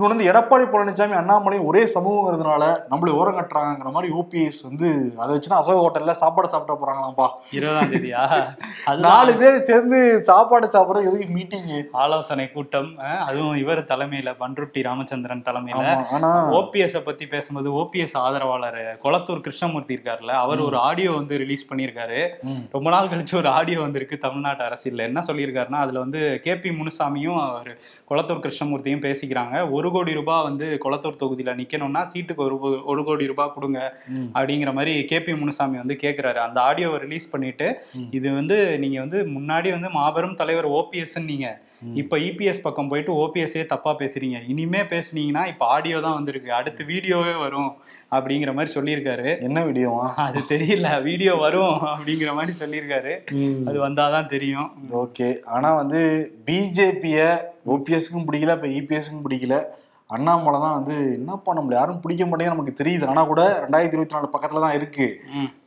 இன்னொன்று 0.00 0.16
வந்து 0.16 0.26
எடப்பாடி 0.30 0.64
பழனிசாமி 0.72 1.14
அண்ணாமலையும் 1.20 1.64
ஒரே 1.68 1.80
சமூகங்கிறதுனால 1.94 2.64
நம்மளை 2.90 3.12
ஓரம் 3.20 3.38
கட்டுறாங்கிற 3.38 3.90
மாதிரி 3.94 4.08
ஓபிஎஸ் 4.18 4.60
வந்து 4.66 4.88
அதை 5.22 5.30
வச்சுதான் 5.36 5.60
அசோக 5.60 5.78
ஹோட்டல்ல 5.84 6.12
சாப்பாடு 6.20 6.48
சாப்பிட 6.52 6.74
போறாங்களாம்ப்பா. 6.82 7.26
இருபதாம் 7.56 7.90
தேதியா? 7.92 8.20
நாலு 9.04 9.32
பேர் 9.40 9.56
சேர்ந்து 9.70 10.00
சாப்பாடு 10.28 10.66
சாப்பிடுறது 10.74 11.08
எதுக்கு 11.08 11.26
மீட்டிங்கு 11.38 11.78
ஆலோசனை 12.02 12.46
கூட்டம். 12.52 12.90
அதுவும் 13.28 13.56
இவர் 13.62 13.82
தலைமையில 13.90 14.34
பன்ருட்டி 14.42 14.84
ராமச்சந்திரன் 14.88 15.42
தலைமையில. 15.48 15.82
ஓபிஎஸ் 16.60 16.96
பத்தி 17.08 17.26
பேசும்போது 17.34 17.72
ஓபிஎஸ் 17.80 18.16
ஆதரவாளர் 18.26 18.78
கொளத்தூர் 19.06 19.42
கிருஷ்ணமூர்த்தி 19.48 19.98
இருக்கார்ல 19.98 20.38
அவர் 20.44 20.62
ஒரு 20.68 20.78
ஆடியோ 20.90 21.10
வந்து 21.18 21.42
ரிலீஸ் 21.44 21.66
பண்ணியிருக்காரு. 21.72 22.22
ரொம்ப 22.76 22.88
நாள் 22.96 23.10
கழிச்சு 23.14 23.36
ஒரு 23.42 23.52
ஆடியோ 23.58 23.80
வந்திருக்கு 23.80 24.18
தமிழ்நாட்டு 24.28 24.66
அரசியல்ல. 24.68 25.08
என்ன 25.10 25.26
சொல்லியிருக்காருன்னா 25.26 25.82
அதுல 25.86 26.04
வந்து 26.06 26.22
கேபி 26.46 26.76
முனுசாமியும் 26.78 27.42
அவர் 27.48 27.72
கொளத்தூர் 28.12 28.44
கிருஷ்ணமூர்த்தியும் 28.46 29.04
பேசிக்கிறாங்க. 29.08 29.66
ஒரு 29.76 29.86
கோடி 29.90 30.12
ரூபாய் 30.12 30.42
வந்து 30.42 30.78
கொளத்தூர் 30.84 31.20
தொகுதியில 31.22 31.52
நிக்கணும்னா 31.54 32.06
சீட்டுக்கு 32.12 32.36
ஒரு 32.36 32.82
ஒரு 32.84 33.04
கோடி 33.04 33.26
ரூபாய் 33.26 33.52
கொடுங்க 33.54 34.00
அப்படிங்கிற 34.34 34.72
மாதிரி 34.72 35.06
கேபி 35.12 35.38
முனுசாமி 35.38 35.76
வந்து 35.76 35.96
கேக்குறாரு. 36.02 36.34
அந்த 36.34 36.60
ஆடியோவை 36.60 36.96
ரிலீஸ் 36.96 37.30
பண்ணிட்டு. 37.30 37.82
இது 38.10 38.34
வந்து 38.34 38.78
நீங்க 38.78 39.00
வந்து 39.00 39.24
முன்னாடி 39.24 39.70
வந்து 39.70 39.90
மாபெரும் 39.90 40.34
தலைவர் 40.34 40.68
ஓபிஎஸ் 40.68 41.24
நீங்க. 41.24 41.60
ம். 41.80 41.96
இப்ப 41.96 42.16
இபிஎஸ் 42.16 42.62
பக்கம் 42.62 42.88
போயிட்டு 42.88 43.12
ஓபிஎஸ்ஸே 43.14 43.66
தப்பா 43.66 43.96
பேசுறீங்க. 43.98 44.38
இனிமே 44.48 44.80
பேசுனீங்கன்னா 44.80 45.46
இப்ப 45.46 45.66
ஆடியோ 45.66 46.00
தான் 46.00 46.14
வந்திருக்கு. 46.14 46.52
அடுத்து 46.52 46.84
வீடியோவே 46.84 47.34
வரும் 47.34 47.76
அப்படிங்கிற 48.10 48.54
மாதிரி 48.54 48.80
சொல்லியிருக்காரு. 48.80 49.40
என்ன 49.40 49.64
வீடியோவா 49.64 50.14
அது 50.14 50.40
தெரியல. 50.48 51.02
வீடியோ 51.02 51.34
வரும் 51.34 51.78
அப்படிங்கிற 51.82 52.32
மாதிரி 52.34 52.58
சொல்லியிருக்காரு. 52.58 53.12
அது 53.66 53.88
வந்தாதான் 53.88 54.26
தெரியும். 54.26 54.70
ஓகே. 54.92 55.42
ஆனா 55.44 55.74
வந்து 55.74 56.32
பிஜேபிய 56.46 57.38
ஓபிஎஸ்க்கும் 57.66 58.26
பிடிக்கல 58.26 58.66
இப்ப 58.66 58.96
இபிஎஸ்க்கும் 58.96 59.24
பிடிக்கல. 59.28 59.64
அண்ணாமலை 60.16 60.58
தான் 60.64 60.76
வந்து 60.76 60.94
என்னப்பா 61.16 61.54
நம்மள 61.56 61.74
யாரும் 61.76 62.00
பிடிக்க 62.02 62.22
மாட்டேங்குது 62.26 62.54
நமக்கு 62.54 62.78
தெரியுது. 62.78 63.04
ஆனா 63.12 63.22
கூட 63.30 63.42
ரெண்டாயிரத்தி 63.64 63.96
இருபத்தி 63.96 64.16
நாலு 64.16 64.28
பக்கத்துல 64.34 64.62
தான் 64.64 64.76
இருக்கு. 64.78 65.06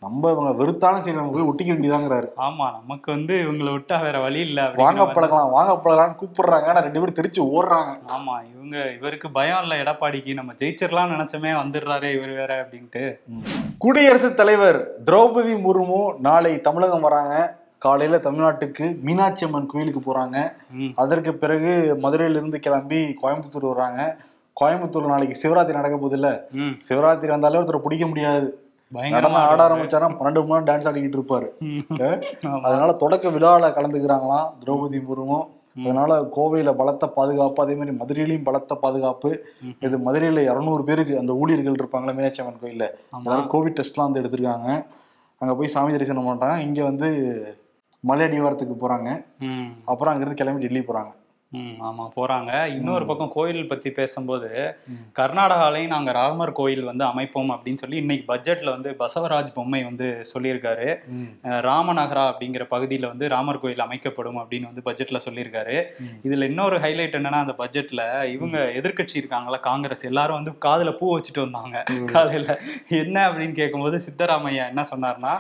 நம்ம 0.06 0.32
இவங்க 0.34 0.52
வெறுத்தாலும் 0.62 1.04
சரி 1.06 1.18
நம்ம 1.18 1.34
போய் 1.36 1.48
ஒட்டிக்க 1.50 1.70
வேண்டியதாங்கிறாரு. 1.74 2.30
ஆமா 2.48 2.68
நமக்கு 2.78 3.08
வந்து 3.16 3.36
இவங்களை 3.44 3.72
விட்டா 3.76 4.00
வேற 4.06 4.20
வழி 4.26 4.42
இல்ல 4.48 4.62
வாங்க. 4.82 5.06
பழகலாம் 5.18 5.54
வாங்க 5.58 5.76
பழகலாம்னு 5.84 6.20
கூப்பிடுறாங்க. 6.22 6.68
ஆனா 6.72 6.84
ரெண்டு 6.88 7.02
பேரும் 7.02 7.20
தெரிச்சு 7.20 7.42
ஓடுறாங்க. 7.56 7.94
ஆமா 8.18 8.36
இவங்க 8.54 8.78
இவருக்கு 8.98 9.30
பயம் 9.38 9.62
இல்ல 9.66 9.78
எடப்பாடிக்கு. 9.84 10.34
நம்ம 10.40 10.56
ஜெயிச்சிடலாம் 10.62 11.14
நினைச்சோமே 11.16 11.54
வந்துடுறாரு 11.62 12.10
இவர் 12.18 12.34
வேற 12.42 12.52
அப்படின்ட்டு. 12.64 13.06
குடியரசுத் 13.86 14.40
தலைவர் 14.42 14.82
திரௌபதி 15.10 15.56
முர்மு 15.68 16.02
நாளை 16.30 16.54
தமிழகம் 16.70 17.08
வராங்க. 17.10 17.36
காலையில 17.86 18.18
தமிழ்நாட்டுக்கு 18.26 18.88
மீனாட்சி 19.06 19.44
அம்மன் 19.46 19.70
கோயிலுக்கு 19.70 20.02
போறாங்க. 20.08 20.38
அதற்கு 21.04 21.32
பிறகு 21.44 21.72
மதுரையில 22.04 22.40
இருந்து 22.40 22.58
கிளம்பி 22.66 23.00
கோயம்புத்தூர் 23.22 23.72
வர்றாங்க. 23.72 24.02
கோயம்புத்தூர் 24.62 25.06
நாளைக்கு 25.06 25.36
சிவராத்திரி 25.42 25.74
நடக்க 25.74 25.98
ம். 26.52 26.74
சிவராத்திரி 26.90 27.28
வந்தாலே 27.28 27.60
ஒருத்தர் 27.60 27.78
பிடிக்க 27.78 28.08
முடியாது. 28.08 28.70
பயங்கரமா 28.94 29.42
ஆட. 29.50 29.68
ஆரம்பிச்சாரா 29.68 30.08
பன்னெண்டு 30.20 30.48
மணி 30.48 30.48
நேரம் 30.48 30.66
டான்ஸ் 30.66 30.88
ஆடிக்கிட்டு 30.90 31.18
இருப்பாரு. 31.20 31.48
அதனால 32.62 32.94
தொடக்க 32.94 33.30
விழாவில் 33.30 33.74
கலந்துக்கிறாங்களாம் 33.74 34.50
திரௌபதி 34.66 35.00
முர்மு 35.10 35.40
அதனால 35.78 36.22
கோவையில 36.36 36.74
பலத்த 36.76 37.08
பாதுகாப்பு 37.08 37.64
அதே 37.64 37.74
மாதிரி 37.76 37.98
மதுரையிலையும் 37.98 38.44
பலத்த 38.44 38.76
பாதுகாப்பு. 38.76 39.30
இது 39.80 39.98
மதுரையில 39.98 40.40
இருநூறு 40.40 40.84
பேருக்கு 40.84 41.18
அந்த 41.18 41.34
ஊழியர்கள் 41.34 41.74
இருப்பாங்களா 41.74 42.16
மீனாட்சி 42.16 42.44
அம்மன் 42.44 42.62
கோயில்ல. 42.64 42.88
எல்லாரும் 43.18 43.50
கோவிட் 43.54 43.80
டெஸ்ட்லாம் 43.80 44.08
வந்து 44.08 44.22
எடுத்திருக்காங்க. 44.22 44.86
அங்க 45.38 45.56
போய் 45.56 45.68
சாமி 45.68 45.92
தரிசனம் 45.92 46.26
பண்றாங்க. 46.26 46.62
இங்க 46.62 46.84
வந்து 46.84 47.08
மலை 48.04 48.26
அடிவாரத்துக்கு 48.28 48.76
போறாங்க. 48.84 49.10
அப்புறம் 49.86 50.14
அங்கிருந்து 50.14 50.40
கிளம்பி 50.44 50.68
டெல்லி 50.68 50.80
போறாங்க. 50.80 51.12
ஆமா 51.82 52.04
போறாங்க. 52.16 52.52
இன்னொரு 52.72 53.06
பக்கம் 53.06 53.32
கோயில் 53.32 53.68
பத்தி 53.68 53.90
பேசும்போது 53.92 54.50
ம். 54.88 55.00
கர்நாடகாலையும் 55.20 55.88
நாங்க 55.88 56.12
ராமர் 56.12 56.52
கோயில் 56.52 56.84
வந்து 56.84 57.04
அமைப்போம் 57.04 57.52
அப்படின்னு 57.52 57.76
சொல்லி 57.76 57.98
இன்னைக்கு 57.98 58.26
பட்ஜெட்ல 58.28 58.70
வந்து 58.70 58.90
பசவராஜ் 59.00 59.50
பொம்மை 59.54 59.84
வந்து 59.84 60.08
சொல்லியிருக்காரு. 60.32 60.88
ராமநகரா 61.68 62.24
அப்படிங்கிற 62.30 62.66
பகுதியில 62.70 63.08
வந்து 63.08 63.28
ராமர் 63.30 63.60
கோயில் 63.60 63.80
அமைக்கப்படும் 63.80 64.40
அப்படின்னு 64.40 64.70
வந்து 64.70 64.86
பட்ஜெட்ல 64.86 65.20
சொல்லியிருக்காரு. 65.26 65.76
ம். 66.00 66.16
இதுல 66.24 66.44
இன்னொரு 66.44 66.78
ஹைலைட் 66.80 67.18
என்னன்னா 67.20 67.42
அந்த 67.42 67.56
பட்ஜெட்ல 67.58 68.02
இவங்க 68.32 68.58
எதிர்க்கட்சி 68.80 69.16
இருக்காங்களா 69.16 69.60
காங்கிரஸ். 69.68 70.04
எல்லாரும் 70.04 70.40
வந்து 70.40 70.54
காதுல 70.66 70.94
பூ 70.94 71.10
வச்சுட்டு 71.14 71.44
வந்தாங்க. 71.46 71.78
காலையில. 72.14 72.48
என்ன 73.02 73.28
அப்படின்னு 73.28 73.54
கேட்கும்போது 73.54 74.02
சித்தராமையா 74.08 74.66
என்ன 74.68 74.86
சொன்னார்னா 74.92 75.36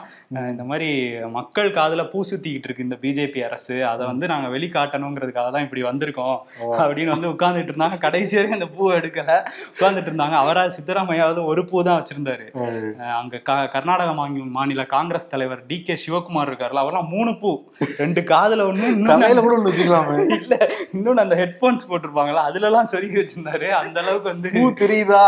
இந்த 0.50 0.64
மாதிரி 0.64 0.92
மக்கள் 1.32 1.72
காதுல 1.72 2.04
பூ 2.12 2.20
சுத்திக்கிட்டு 2.26 2.68
இருக்கு 2.68 2.84
இந்த 2.84 3.00
பிஜேபி 3.02 3.42
அரசு. 3.44 3.60
அதை 3.86 4.04
வந்து 4.06 4.26
நாங்க 4.28 4.48
வெளிக்காட்டணுங்கிறதுக்காக 4.50 5.50
தான் 5.52 5.64
இப்படி 5.64 5.82
வந்திருக்கோம் 6.02 6.38
அப்படின்னு 6.82 7.14
வந்து 7.16 7.32
உட்கார்ந்துட்டு 7.34 7.72
இருந்தாங்க. 7.72 7.98
கடைசி 8.06 8.34
வரைக்கும் 8.36 8.60
அந்த 8.60 8.70
பூவை 8.76 8.92
எடுக்கல. 9.00 9.34
உட்கார்ந்துட்டு 9.74 10.10
இருந்தாங்க. 10.12 10.36
அவரா 10.44 10.64
சித்தராமையாவது 10.76 11.42
ஒரு 11.52 11.62
பூ 11.70 11.84
தான் 11.88 12.00
வச்சிருந்தாரு. 12.00 12.46
அங்க 13.20 13.42
கர்நாடக 13.76 14.14
மாநில 14.58 14.84
காங்கிரஸ் 14.96 15.32
தலைவர் 15.34 15.62
டி 15.70 15.78
கே 15.88 15.96
சிவகுமார் 16.06 16.50
இருக்காருல்ல 16.52 16.84
அவர்லாம் 16.86 17.12
மூணு 17.16 17.32
பூ. 17.42 17.52
ரெண்டு 18.02 18.22
காதுல 18.34 18.66
ஒண்ணு 18.70 18.88
இல்ல 20.40 20.56
இன்னொன்னு 20.96 21.24
அந்த 21.26 21.36
ஹெட்போன்ஸ் 21.42 21.88
போட்டிருப்பாங்கல்ல 21.90 22.44
அதுல 22.50 22.70
எல்லாம் 22.72 22.92
சொருகி 22.94 23.18
வச்சிருந்தாரு. 23.22 23.70
அந்த 23.82 23.98
அளவுக்கு 24.04 24.32
வந்து 24.34 24.50
பூ 24.58 24.64
தெரியுதா? 24.84 25.24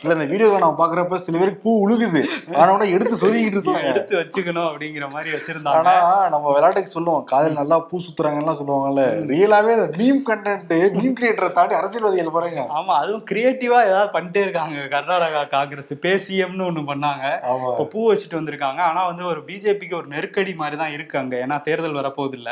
இல்ல 0.00 0.14
இந்த 0.16 0.24
வீடியோவை 0.30 0.56
நான் 0.62 0.78
பாக்குறப்ப 0.80 1.18
சில 1.26 1.36
பேருக்கு 1.40 1.62
பூ 1.64 1.72
உழுகுது. 1.84 2.20
ஆனா 2.60 2.86
எடுத்து 2.96 3.20
சொல்லிக்கிட்டு 3.20 3.58
இருக்காங்க 3.58 3.90
எடுத்து 3.92 4.14
வச்சுக்கணும் 4.20 4.66
அப்படிங்கிற 4.70 5.06
மாதிரி 5.14 5.30
வச்சிருந்தாங்க. 5.34 5.78
ஆனா 5.80 5.94
நம்ம 6.34 6.46
விளையாட்டுக்கு 6.54 6.94
சொல்லுவோம். 6.96 7.22
காதல் 7.30 7.56
நல்லா 7.60 7.76
பூ 7.90 8.00
சுத்துறாங்கன்னு 8.06 8.56
சொல்லுவாங்கல்ல. 8.58 9.04
ரியலாவே 9.30 9.72
அந்த 9.76 9.86
மீம் 10.00 10.20
கண்டென்ட் 10.28 10.74
மீம் 10.98 11.16
கிரியேட்டரை 11.20 11.48
தாண்டி 11.58 11.76
அரசியல்வாதிகள் 11.78 12.36
பாருங்க. 12.36 12.64
ஆமா 12.80 12.94
அதுவும் 13.02 13.24
கிரியேட்டிவா 13.30 13.78
ஏதாவது 13.88 14.10
பண்ணிட்டே 14.16 14.42
இருக்காங்க. 14.46 14.76
கர்நாடகா 14.94 15.42
காங்கிரஸ் 15.56 15.92
பேசியம்னு 16.06 16.66
ஒண்ணு 16.70 16.84
பண்ணாங்க. 16.92 17.24
இப்போ 17.72 17.86
பூ 17.94 18.02
வச்சுட்டு 18.10 18.38
வந்திருக்காங்க. 18.40 18.82
ஆனா 18.90 19.02
வந்து 19.10 19.24
ஒரு 19.32 19.42
பிஜேபிக்கு 19.48 19.98
ஒரு 20.00 20.08
நெருக்கடி 20.14 20.54
மாதிரி 20.62 20.78
தான் 20.82 20.94
இருக்கு 20.98 21.18
அங்க. 21.22 21.34
ஏன்னா 21.46 21.58
தேர்தல் 21.70 21.98
வரப்போகுது 22.00 22.38
இல்ல. 22.40 22.50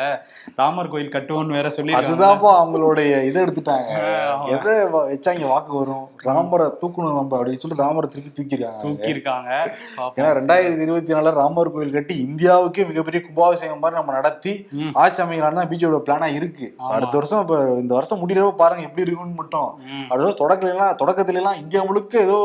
ராமர் 0.62 0.92
கோயில் 0.94 1.14
கட்டுவோம்னு 1.18 1.58
வேற 1.58 1.68
சொல்லி 1.78 1.98
அதுதான்ப்பா 2.00 2.54
அவங்களுடைய 2.62 3.12
இதை 3.30 3.38
எடுத்துட்டாங்க. 3.44 3.92
எதை 4.56 4.74
வச்சா 4.96 5.36
இங்க 5.38 5.48
வாக்கு 5.54 5.72
வரும்? 5.82 6.04
ராமரை 6.30 6.68
தூக்கணும் 6.82 7.18
நம்ம 7.20 7.32
அப்படின்னு 7.38 7.62
சொல்லி 7.62 7.78
ராமரை 7.82 8.08
திருப்பி 8.12 8.30
தூக்கிருக்காங்க. 8.38 8.82
தூக்கி 8.84 9.10
இருக்காங்க 9.14 9.50
ஏன்னா 10.18 10.30
ரெண்டாயிரத்தி 10.38 10.86
இருபத்தி 10.86 11.14
நாலுல 11.14 11.32
ராமர் 11.40 11.72
கோயில் 11.74 11.96
கட்டி 11.96 12.14
இந்தியாவுக்கே 12.26 12.86
மிகப்பெரிய 12.90 13.22
கும்பாபிஷேகம் 13.26 13.82
மாதிரி 13.84 14.00
நம்ம 14.00 14.14
நடத்தி. 14.18 14.54
ஆட்சி 15.02 15.22
அமைக்கலாம்னு 15.24 15.60
தான் 15.60 15.70
பிஜேபியோட 15.72 16.02
பிளானா 16.08 16.28
இருக்கு. 16.38 16.68
அடுத்த 16.94 17.14
வருஷம் 17.20 17.42
இப்ப 17.44 17.60
இந்த 17.84 17.92
வருஷம் 17.98 18.22
முடியறப்ப 18.24 18.54
பாருங்க 18.62 18.88
எப்படி 18.88 19.04
இருக்குன்னு 19.06 19.40
மட்டும். 19.42 19.70
அடுத்த 20.08 20.24
வருஷம் 20.24 20.42
தொடக்கல 20.44 20.74
எல்லாம் 20.76 20.98
தொடக்கத்துல 21.02 21.42
எல்லாம் 21.42 21.60
இந்தியா 21.62 21.82
முழுக்க 21.90 22.26
ஏதோ 22.28 22.40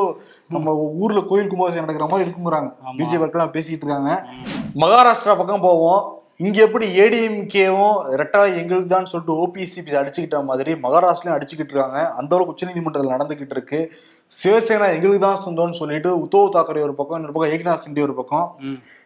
நம்ம 0.56 0.72
ஊர்ல 1.02 1.20
கோயில் 1.32 1.50
கும்பாபிஷேகம் 1.50 1.86
நடக்கிற 1.86 2.06
மாதிரி 2.12 2.26
இருக்குங்கிறாங்க. 2.28 2.70
பிஜேபி 3.00 3.28
எல்லாம் 3.34 3.56
பேசிட்டு 3.58 3.84
இருக்காங்க. 3.86 4.14
மகாராஷ்டிரா 4.84 5.36
பக்கம் 5.42 5.68
போவோம். 5.68 6.02
இங்க 6.48 6.58
எப்படி 6.66 6.86
ஏடிஎம்கேவும் 7.02 7.96
ரெட்டாலை 8.20 8.50
எங்களுக்கு 8.60 8.90
தான் 8.92 9.08
சொல்லிட்டு 9.12 9.34
ஓபிசி 9.42 9.82
அடிச்சுக்கிட்ட 10.02 10.38
மாதிரி 10.50 10.72
மகாராஷ்டிரலையும் 10.84 11.38
அடிச்சுக்கிட்டு 11.38 11.74
இருக்காங்க. 11.74 12.02
அந்த 12.20 12.32
அளவுக்கு 12.36 12.54
உச்சநீதிமன்றத்தில் 12.54 13.14
நடந்துகிட்டு 13.16 13.56
இருக்கு. 13.58 13.80
சிவசேனா 14.38 14.88
எங்களுக்கு 14.96 15.22
தான் 15.26 15.42
சொந்தம்னு 15.46 15.78
சொல்லிட்டு 15.80 16.10
உத்தவ் 16.24 16.52
தாக்கரே 16.56 16.82
ஒரு 16.88 16.94
பக்கம் 16.98 17.18
இன்னொரு 17.18 17.34
பக்கம் 17.36 17.54
ஏக்நாத் 17.56 17.84
சிண்டே 17.86 18.02
ஒரு 18.08 18.16
பக்கம். 18.20 18.48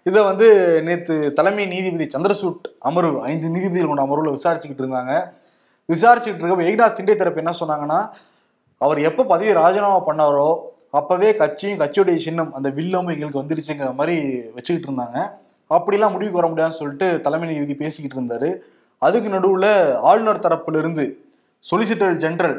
இதை 0.07 0.19
வந்து 0.29 0.47
நேத்து 0.87 1.15
தலைமை 1.37 1.65
நீதிபதி 1.73 2.05
சந்திரசூட் 2.15 2.65
அமர்வு 2.89 3.21
ஐந்து 3.29 3.47
நீதிபதிகள் 3.53 3.89
கொண்ட 3.91 4.05
அமர்வுல 4.07 4.33
விசாரிச்சுக்கிட்டு 4.37 4.83
இருந்தாங்க. 4.85 5.13
விசாரிச்சுக்கிட்டு 5.89 6.45
இருக்க 6.45 6.69
ஏக்நாத் 6.71 6.97
சிண்டே 6.97 7.15
தரப்பு 7.21 7.41
என்ன 7.43 7.53
சொன்னாங்கன்னா 7.61 7.99
அவர் 8.81 8.99
எப்போ 9.09 9.23
பதவி 9.31 9.53
ராஜினாமா 9.61 9.99
பண்ணாரோ 10.09 10.49
அப்பவே 10.99 11.29
கட்சியும் 11.41 11.79
கட்சியுடைய 11.81 12.17
சின்னம் 12.25 12.53
அந்த 12.57 12.69
வில்லமும் 12.79 13.13
எங்களுக்கு 13.13 13.41
வந்துருச்சுங்கிற 13.41 13.89
மாதிரி 13.99 14.17
வச்சுக்கிட்டு 14.55 14.87
இருந்தாங்க. 14.89 15.17
அப்படிலாம் 15.69 16.13
முடிவுக்கு 16.15 16.39
வர 16.39 16.47
முடியாதுன்னு 16.51 16.79
சொல்லிட்டு 16.81 17.07
தலைமை 17.25 17.47
நீதிபதி 17.51 17.75
பேசிக்கிட்டு 17.83 18.17
இருந்தாரு. 18.19 18.49
அதுக்கு 19.01 19.29
நடுவுல 19.35 19.67
ஆளுநர் 20.09 20.45
தரப்புல 20.45 20.81
இருந்து 20.83 21.05
சொலிசிட்டர் 21.65 22.15
ஜெனரல். 22.23 22.57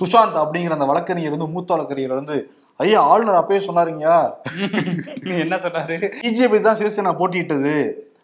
துஷாந்த் 0.00 0.38
அப்படிங்கிற 0.42 0.76
அந்த 0.76 0.86
வழக்கறிஞர் 0.90 1.34
வந்து 1.34 1.52
மூத்த 1.52 1.70
வழக்கறிஞர் 1.74 2.18
வந்து 2.18 2.36
ஐயா 2.80 3.00
ஆளுநர் 3.10 3.40
அப்பயே 3.40 3.60
சொன்னாருங்க 3.64 4.06
என்ன 5.38 5.56
சொன்னாரு 5.64 5.96
பிஜேபி 6.16 6.58
தான் 6.60 6.78
சிவசேனா 6.78 7.12
போட்டியிட்டது 7.18 7.74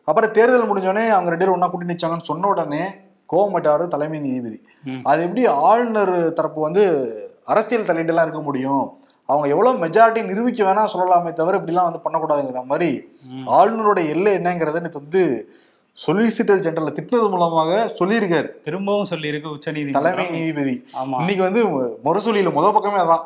அப்புறம் 0.09 0.33
தேர்தல் 0.37 0.69
முடிஞ்சோடனே 0.69 1.05
அவங்க 1.11 1.31
ரெண்டு 1.31 1.43
பேரும் 1.43 1.57
ஒண்ணா 1.57 1.69
கூட்டி 1.69 1.91
நிச்சாங்கன்னு 1.91 2.29
சொன்ன 2.29 2.49
உடனே 2.49 2.83
கோவமாட்டாரு 3.29 3.85
தலைமை 3.89 4.19
நீதிபதி. 4.21 4.57
அது 5.05 5.21
எப்படி 5.27 5.43
ஆளுநர் 5.67 6.15
தரப்பு 6.35 6.61
வந்து 6.65 6.85
அரசியல் 7.49 7.89
தலையீடெல்லாம் 7.89 8.27
இருக்க 8.27 8.43
முடியும் 8.43 8.83
அவங்க 9.29 9.47
எவ்வளவு 9.53 9.83
மெஜாரிட்டி 9.83 10.21
நிரூபிக்க 10.29 10.63
வேணா 10.65 10.85
சொல்லலாமே 10.93 11.33
தவிர 11.35 11.59
இப்படிலாம் 11.59 11.89
வந்து 11.89 12.05
பண்ணக்கூடாதுங்கிற 12.05 12.63
மாதிரி 12.67 12.89
ம். 13.31 13.45
ஆளுநரோட 13.57 14.01
எல்லை 14.15 14.33
என்னங்கிறத 14.39 14.83
நேத்து 14.83 15.03
வந்து 15.03 15.23
சொலிசிட்டர் 15.97 16.61
ஜெனரல் 16.65 16.95
திட்டினது 16.97 17.29
மூலமாக 17.33 17.71
சொல்லியிருக்காரு. 17.99 18.49
திரும்பவும் 18.67 19.09
சொல்லியிருக்கு 19.11 19.49
உச்ச 19.55 19.67
தலைமை 19.71 19.79
நீதிமன்றம் 19.79 20.31
நீதிபதி 20.37 20.75
இன்னைக்கு 21.21 21.43
வந்து 21.47 21.61
முரசொலியில 22.07 22.51
முத 22.59 22.67
பக்கமே 22.77 22.99
அதான். 23.05 23.25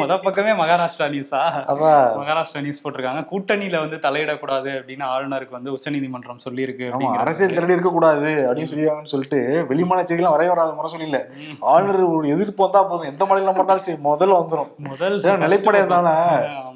முத 0.00 0.12
பக்கமே 0.24 0.52
மகாராஷ்டிரா 0.60 1.06
நியூஸா 1.14 1.40
அதான் 1.72 2.02
மகாராஷ்டிரா 2.22 2.62
நியூஸ் 2.64 2.82
போட்டிருக்காங்க. 2.84 3.22
கூட்டணியில 3.32 3.78
வந்து 3.84 3.98
தலையிடக்கூடாது 4.06 4.70
அப்படின்னு 4.78 5.06
ஆளுநருக்கு 5.12 5.58
வந்து 5.58 5.74
உச்சநீதிமன்றம் 5.76 6.42
சொல்லியிருக்கு 6.46 6.84
ஆமா 6.86 6.92
அப்படிங்கிற 6.92 7.22
அரசியல் 7.24 7.54
தலையீடு 7.56 7.76
இருக்கக்கூடாது 7.76 8.32
அப்படின்னு 8.48 8.72
சொல்லிடுவாங்கன்னு 8.72 9.14
சொல்லிட்டு 9.14 9.40
வெளிமான 9.70 10.04
செய்திலாம் 10.10 10.36
வரைய 10.36 10.52
வராத 10.54 10.74
முரசொலியில. 10.80 11.20
ஆளுநர் 11.72 12.02
ஒரு 12.16 12.28
எதிர்ப்பு 12.36 12.64
வந்தா 12.66 12.82
போதும். 12.90 13.10
எந்த 13.12 13.24
மாநிலம் 13.30 13.60
இருந்தாலும் 13.60 13.86
சரி 13.88 14.00
முதல்ல 14.10 14.40
வந்துரும். 14.42 14.70
முதல் 14.90 15.18
ஏன்னா 15.24 15.42
நிலைப்பாடு 15.46 15.80
இருந்தால 15.82 16.10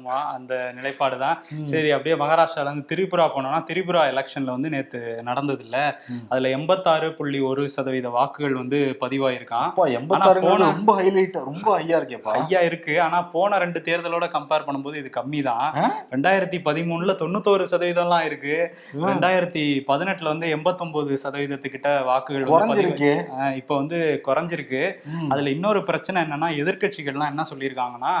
ஆமா 0.05 0.17
அந்த 0.37 0.53
நிலைப்பாடு 0.77 1.15
தான். 1.23 1.37
சரி 1.69 1.89
அப்படியே 1.95 2.15
மகாராஷ்டிரால 2.21 2.69
இருந்து 2.69 2.89
திரிபுரா 2.91 3.25
போனோம்னா 3.35 3.59
திரிபுரா 3.69 4.01
எலெக்ஷன்ல 4.11 4.49
வந்து 4.55 4.69
நேத்து 4.73 4.99
நடந்தது 5.29 5.63
இல்ல. 5.65 5.77
அதுல 6.31 6.49
எண்பத்தாறு 6.57 7.07
புள்ளி 7.17 7.39
ஒரு 7.49 7.63
சதவீத 7.75 8.09
வாக்குகள் 8.17 8.57
வந்து 8.59 8.79
பதிவாயிருக்கான். 9.03 9.69
ரொம்ப 10.65 10.93
ஹைலைட் 10.99 11.39
ரொம்ப 11.49 11.67
ஹையா 11.77 11.95
இருக்கேப்பா. 12.01 12.33
ஐயா 12.41 12.61
இருக்கு. 12.69 12.93
ஆனா 13.05 13.19
போன 13.35 13.59
ரெண்டு 13.63 13.81
தேர்தலோட 13.87 14.27
கம்பேர் 14.35 14.67
பண்ணும்போது 14.67 14.99
இது 15.01 15.11
கம்மி 15.17 15.41
தான்? 15.49 15.65
ரெண்டாயிரத்தி 16.15 16.59
பதிமூணுல 16.67 17.15
தொண்ணூத்தோரு 17.23 17.65
சதவீதம்லாம் 17.73 18.27
இருக்கு. 18.29 18.55
ரெண்டாயிரத்தி 19.09 19.65
பதினெட்டுல 19.89 20.33
வந்து 20.33 20.49
எண்பத்தொன்பது 20.57 21.19
சதவீதத்துக்கிட்ட 21.25 21.89
வாக்குகள் 22.11 22.47
குறைஞ்சிருக்கே. 22.53 23.13
இப்ப 23.61 23.71
வந்து 23.81 23.97
குறைஞ்சிருக்கு. 24.29 24.83
அதுல 25.33 25.49
இன்னொரு 25.57 25.81
பிரச்சனை 25.91 26.17
என்னன்னா 26.25 26.51
எதிர்க்கட்சிகள்லாம் 26.61 27.33
என்ன 27.33 27.45
சொல்லியிருக்காங்கன்னா 27.53 28.15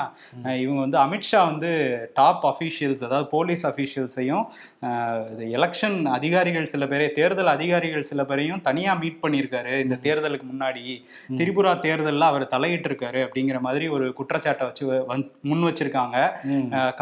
இவங்க 0.63 0.81
வந்து 0.85 1.01
அமித்ஷா 1.05 1.39
வந்து 1.51 1.71
டாப் 2.19 2.43
அஃபீஷியல்ஸ் 2.51 3.03
அதாவது 3.07 3.27
போலீஸ் 3.33 3.63
அஃபீஷியல்ஸையும் 3.71 4.45
எலெக்ஷன் 5.57 5.97
அதிகாரிகள் 6.17 6.67
சில 6.73 6.83
பேரை 6.91 7.07
தேர்தல் 7.17 7.51
அதிகாரிகள் 7.55 8.07
சில 8.11 8.21
பேரையும் 8.29 8.61
தனியா 8.67 8.93
மீட் 9.01 9.21
பண்ணியிருக்காரு. 9.23 9.73
இந்த 9.85 9.95
தேர்தலுக்கு 10.05 10.45
முன்னாடி 10.51 10.83
திரிபுரா 11.39 11.73
தேர்தல்ல 11.85 12.29
அவர் 12.31 12.45
தலையிட்டு 12.53 12.89
இருக்காரு 12.91 13.19
அப்படிங்கிற 13.25 13.59
மாதிரி 13.67 13.85
ஒரு 13.95 14.07
குற்றச்சாட்டை 14.19 14.65
வச்சு 14.69 14.85
முன் 15.51 15.65
வச்சிருக்காங்க. 15.67 16.17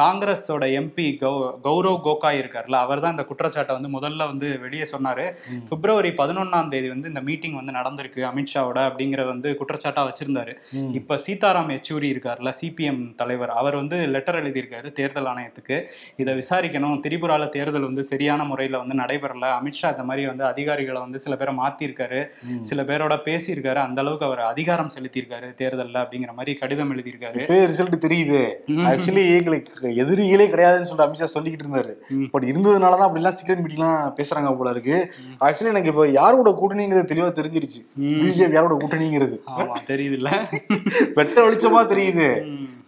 காங்கிரஸோட 0.02 0.64
எம்பி 0.80 1.08
கௌ 1.24 1.34
கௌரவ் 1.68 2.00
கோகாய் 2.08 2.40
இருக்கார்ல 2.42 2.80
அவர் 2.86 3.04
தான் 3.06 3.16
இந்த 3.16 3.26
குற்றச்சாட்டை 3.32 3.74
வந்து 3.78 3.92
முதல்ல 3.98 4.28
வந்து 4.32 4.48
வெளியே 4.66 4.88
சொன்னாரு. 4.94 5.26
பிப்ரவரி 5.72 6.14
பதினொன்னாம் 6.22 6.72
தேதி 6.74 6.88
வந்து 6.94 7.12
இந்த 7.14 7.24
மீட்டிங் 7.30 7.58
வந்து 7.60 7.78
நடந்திருக்கு 7.80 8.22
அமித்ஷாவோட 8.32 8.80
அப்படிங்கிற 8.90 9.22
வந்து 9.32 9.50
குற்றச்சாட்டா 9.62 10.02
வச்சிருந்தாரு. 10.10 10.56
இப்ப 11.00 11.20
சீதாராம் 11.26 11.72
யெச்சூரி 11.76 12.08
இருக்கார்ல 12.14 12.52
சிபிஎம் 12.62 13.02
தலைவர் 13.22 13.52
அவர் 13.62 13.80
வந்து 13.82 13.98
லெட்டர் 14.16 14.40
எழுதியிருக்காரு 14.64 14.92
தேர்தல் 14.92 15.26
ஆணையத்துக்கு. 15.26 15.78
இதை 16.16 16.34
விசாரிக்கணும். 16.34 17.00
திரிபுரால 17.04 17.50
தேர்தல் 17.50 17.82
வந்து 17.82 18.04
சரியான 18.04 18.44
முறையில 18.44 18.78
வந்து 18.78 18.96
நடைபெறல. 18.96 19.46
அமித்ஷா 19.58 19.90
இந்த 19.92 20.04
மாதிரி 20.04 20.28
வந்து 20.28 20.44
அதிகாரிகளை 20.44 21.02
வந்து 21.02 21.20
சில 21.20 21.36
பேரை 21.36 21.56
மாத்திருக்காரு 21.56 22.20
ம். 22.44 22.64
சில 22.64 22.84
பேரோட 22.84 23.16
பேசியிருக்காரு. 23.26 23.80
அந்த 23.84 24.02
அளவுக்கு 24.02 24.26
அவர் 24.26 24.40
அதிகாரம் 24.44 24.92
செலுத்தியிருக்காரு 24.96 25.50
தேர்தல்ல 25.62 26.04
அப்படிங்கிற 26.04 26.34
மாதிரி 26.34 26.54
கடிதம் 26.56 26.94
எழுதியிருக்காரு. 26.94 27.42
ரிசல்ட் 27.72 28.06
தெரியுது. 28.06 28.42
ஆக்சுவலி 28.90 29.24
எங்களுக்கு 29.38 29.72
எதிரிகளே 30.04 30.48
கிடையாதுன்னு 30.54 30.82
சொல்லிட்டு 30.82 31.08
அமித்ஷா 31.08 31.30
சொல்லிக்கிட்டு 31.36 31.66
இருந்தாரு. 31.66 31.94
பட் 32.32 32.44
இருந்ததுனால 32.44 32.98
தான் 32.98 33.08
அப்படிலாம் 33.08 33.38
சீக்கிரம் 33.40 33.64
மீட்டிங்லாம் 33.64 34.14
பேசுறாங்க 34.18 34.58
போல 34.58 34.70
இருக்கு. 34.70 34.98
ஆக்சுவலி 35.40 35.72
எனக்கு 35.74 35.90
இப்போ 35.90 36.08
யாரோட 36.12 36.50
கூட்டணிங்கிறது 36.60 37.12
தெளிவா 37.12 37.30
தெரிஞ்சிருச்சு. 37.40 37.82
பிஜேபி 38.24 38.52
யாரோட 38.52 38.76
கூட்டணிங்கிறது. 38.82 39.38
ஆமா 39.58 39.78
தெரியுதுல்ல. 39.88 40.30
வெட்ட 41.16 41.38
வெளிச்சமா 41.46 41.82
தெரியுது. 41.92 42.28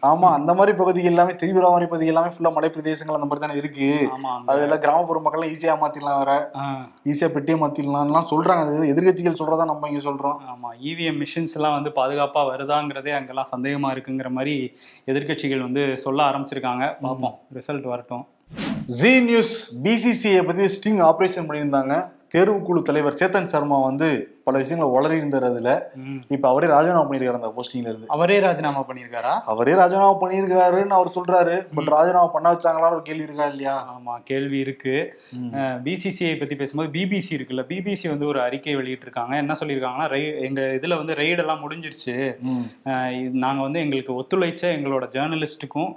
ஆமா 0.09 0.29
அந்த 0.37 0.53
மாதிரி 0.53 0.77
பகுதிகள் 0.77 1.11
எல்லாமே 1.11 1.33
மாதிரி 1.73 1.87
பகுதி 1.91 2.05
எல்லாமே 2.11 2.29
ஃபுல்லா 2.33 2.51
மலை 2.55 2.69
பிரதேசங்கள் 2.69 3.17
அந்த 3.17 3.27
மாதிரி 3.29 3.43
தானே 3.43 3.55
இருக்கு. 3.61 3.89
அதெல்லாம் 4.51 4.81
கிராமப்புற 4.85 5.19
மக்கள்லாம் 5.25 5.51
ஈஸியா 5.53 5.75
மாத்திடலாம் 5.81 6.19
வேற. 6.21 6.33
ஈஸியா 7.11 7.29
பெட்டியை 7.35 7.57
மாத்திடலாம்லாம் 7.61 8.29
சொல்றாங்க. 8.31 8.63
அது 8.65 8.93
எதிர்கட்சிகள் 8.93 9.39
சொல்றதா 9.41 9.65
நம்ம 9.71 9.89
இங்க 9.91 10.03
சொல்றோம். 10.09 10.37
ஆமா 10.53 10.71
இவிஎம் 10.89 11.19
மிஷின்ஸ் 11.23 11.55
எல்லாம் 11.59 11.75
வந்து 11.77 11.91
பாதுகாப்பா 11.99 12.43
வருதாங்கிறதே 12.51 13.13
அங்கெல்லாம் 13.19 13.51
சந்தேகமா 13.55 13.91
இருக்குங்கிற 13.95 14.29
மாதிரி 14.29 14.55
எதிர்க்கட்சிகள் 15.11 15.65
வந்து 15.67 15.97
சொல்ல 15.97 16.23
ஆரம்பிச்சிருக்காங்க. 16.29 16.85
பார்ப்போம். 17.01 17.37
ரிசல்ட் 17.59 17.87
வரட்டும். 17.93 18.25
ஜி 18.99 19.19
நியூஸ் 19.19 19.55
பிசிசிஐ 19.83 20.41
பத்தி 20.49 20.65
ஸ்டிங் 20.75 21.01
ஆபரேஷன் 21.11 21.47
பண்ணியிருந்தாங்க. 21.47 21.95
தேர்வுக்குழு 22.35 22.81
தலைவர் 22.81 23.19
சேத்தன் 23.19 23.45
சர்மா 23.45 23.77
வந்து 23.79 24.07
பல 24.43 24.57
விஷயங்களை 24.57 24.89
வளரி 24.95 25.17
ம். 25.95 26.17
இப்ப 26.27 26.45
அவரே 26.49 26.67
ராஜினாமா 26.67 27.03
பண்ணியிருக்காரு 27.05 27.39
அந்த 27.39 27.51
போஸ்டிங்ல 27.55 27.91
இருந்து. 27.91 28.07
அவரே 28.07 28.39
ராஜினாமா 28.39 28.85
பண்ணியிருக்காரா? 28.89 29.31
அவரே 29.45 29.73
ராஜினாமா 29.73 30.11
பண்ணியிருக்காருன்னு 30.21 30.97
அவர் 30.97 31.09
சொல்றாரு. 31.15 31.55
பட் 31.75 31.87
ராஜினாமா 31.87 32.27
பண்ண 32.27 32.53
வச்சாங்களான்னு 32.53 32.91
ஒரு 32.91 33.01
கேள்வி 33.01 33.23
இருக்கா 33.23 33.45
இல்லையா? 33.45 33.75
ஆமா 33.93 34.15
கேள்வி 34.23 34.59
இருக்கு. 34.59 34.95
பிசிசிஐ 35.87 36.39
பத்தி 36.39 36.55
பேசும்போது 36.55 36.91
பிபிசி 36.95 37.33
இருக்குல்ல? 37.37 37.63
பிபிசி 37.71 38.07
வந்து 38.09 38.27
ஒரு 38.27 38.41
அறிக்கை 38.41 38.75
வெளியிட்டிருக்காங்க. 38.75 39.35
என்ன 39.35 39.55
சொல்லியிருக்காங்கன்னா 39.59 40.09
எங்க 40.41 40.61
இதுல 40.81 40.97
வந்து 40.97 41.13
ரெய்டு 41.13 41.43
எல்லாம் 41.45 41.63
முடிஞ்சிருச்சு 41.65 42.15
நாங்க 43.45 43.61
வந்து 43.61 43.79
எங்களுக்கு 43.79 44.13
ஒத்துழைச்ச 44.21 44.63
எங்களோட 44.77 45.07
ஜேர்னலிஸ்ட்டுக்கும் 45.17 45.91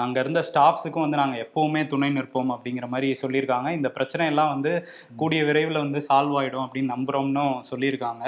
அங்க 0.00 0.20
இருந்த 0.20 0.44
ஸ்டாஃப்ஸுக்கும் 0.54 1.00
வந்து 1.00 1.16
நாங்க 1.16 1.36
எப்பவுமே 1.36 1.86
துணை 1.86 2.08
நிற்போம் 2.10 2.52
அப்படிங்கிற 2.54 2.88
மாதிரி 2.88 3.16
சொல்லியிருக்காங்க. 3.22 3.70
இந்த 3.70 3.90
பிரச்சனை 3.90 4.26
எல்லாம் 4.26 4.48
வந்து 4.48 4.88
கூடிய 5.16 5.44
விரைவில் 5.44 5.82
வந்து 5.84 6.02
சால்வ் 6.08 6.36
ஆயிடும் 6.40 6.64
அப்படின்னு 6.66 6.92
நம்புறோம்னு 6.94 7.60
சொல்லியிருக்காங்க. 7.70 8.24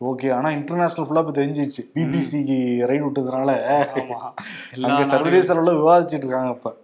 ஓகே. 0.00 0.34
ஆனா 0.34 0.50
இன்டர்நேஷனல் 0.50 1.08
ஃபுல்லா 1.08 1.24
இப்ப 1.24 1.34
தெரிஞ்சிச்சு. 1.42 1.84
பிபிசிக்கு 1.94 2.58
ரைடு 2.90 3.04
விட்டதுனால 3.06 3.50
அங்க 4.82 5.04
சர்வதேச 5.04 5.54
அளவுல 5.54 5.74
விவாதிச்சுட்டு 5.80 6.26
இருக்காங்க 6.26 6.50
இப்ப. 6.50 6.74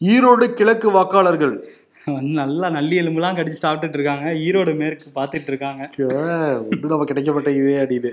ஈரோடு 0.00 0.46
கிழக்கு 0.46 0.90
வாக்காளர்கள் 0.90 1.54
வந்து 2.04 2.30
நல்லா 2.30 2.70
நல்லி 2.70 3.00
எலும்புலாம் 3.00 3.36
கடிச்சு 3.38 3.62
சாப்பிட்டுட்டு 3.62 3.96
இருக்காங்க. 3.98 4.30
ஈரோடு 4.30 4.76
மேற்கு 4.76 5.06
பார்த்துட்டு 5.14 5.50
இருக்காங்க. 5.52 5.90
ஒன்று 6.70 6.88
நம்ம 6.88 7.04
கிடைக்கப்பட்ட 7.04 7.48
இதே 7.60 7.76
அப்படின்னு. 7.84 8.12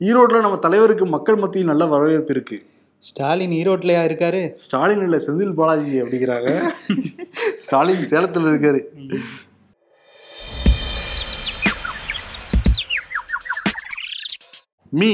ஈரோட்ல 0.00 0.40
நம்ம 0.40 0.56
தலைவருக்கு 0.56 1.06
மக்கள் 1.06 1.36
மத்தியில் 1.36 1.68
நல்ல 1.68 1.86
வரவேற்பு 1.86 2.32
இருக்கு. 2.34 2.58
ஸ்டாலின் 2.98 3.50
ஈரோட்லயா 3.50 4.02
இருக்காரு? 4.08 4.52
ஸ்டாலின் 4.52 5.02
இல்ல 5.02 5.16
செந்தில் 5.16 5.52
பாலாஜி 5.52 6.02
அப்படிங்கிறாங்க. 6.02 6.68
ஸ்டாலின் 7.56 8.08
சேலத்துல 8.12 8.50
இருக்காரு. 8.52 8.80
மீ. 14.90 15.12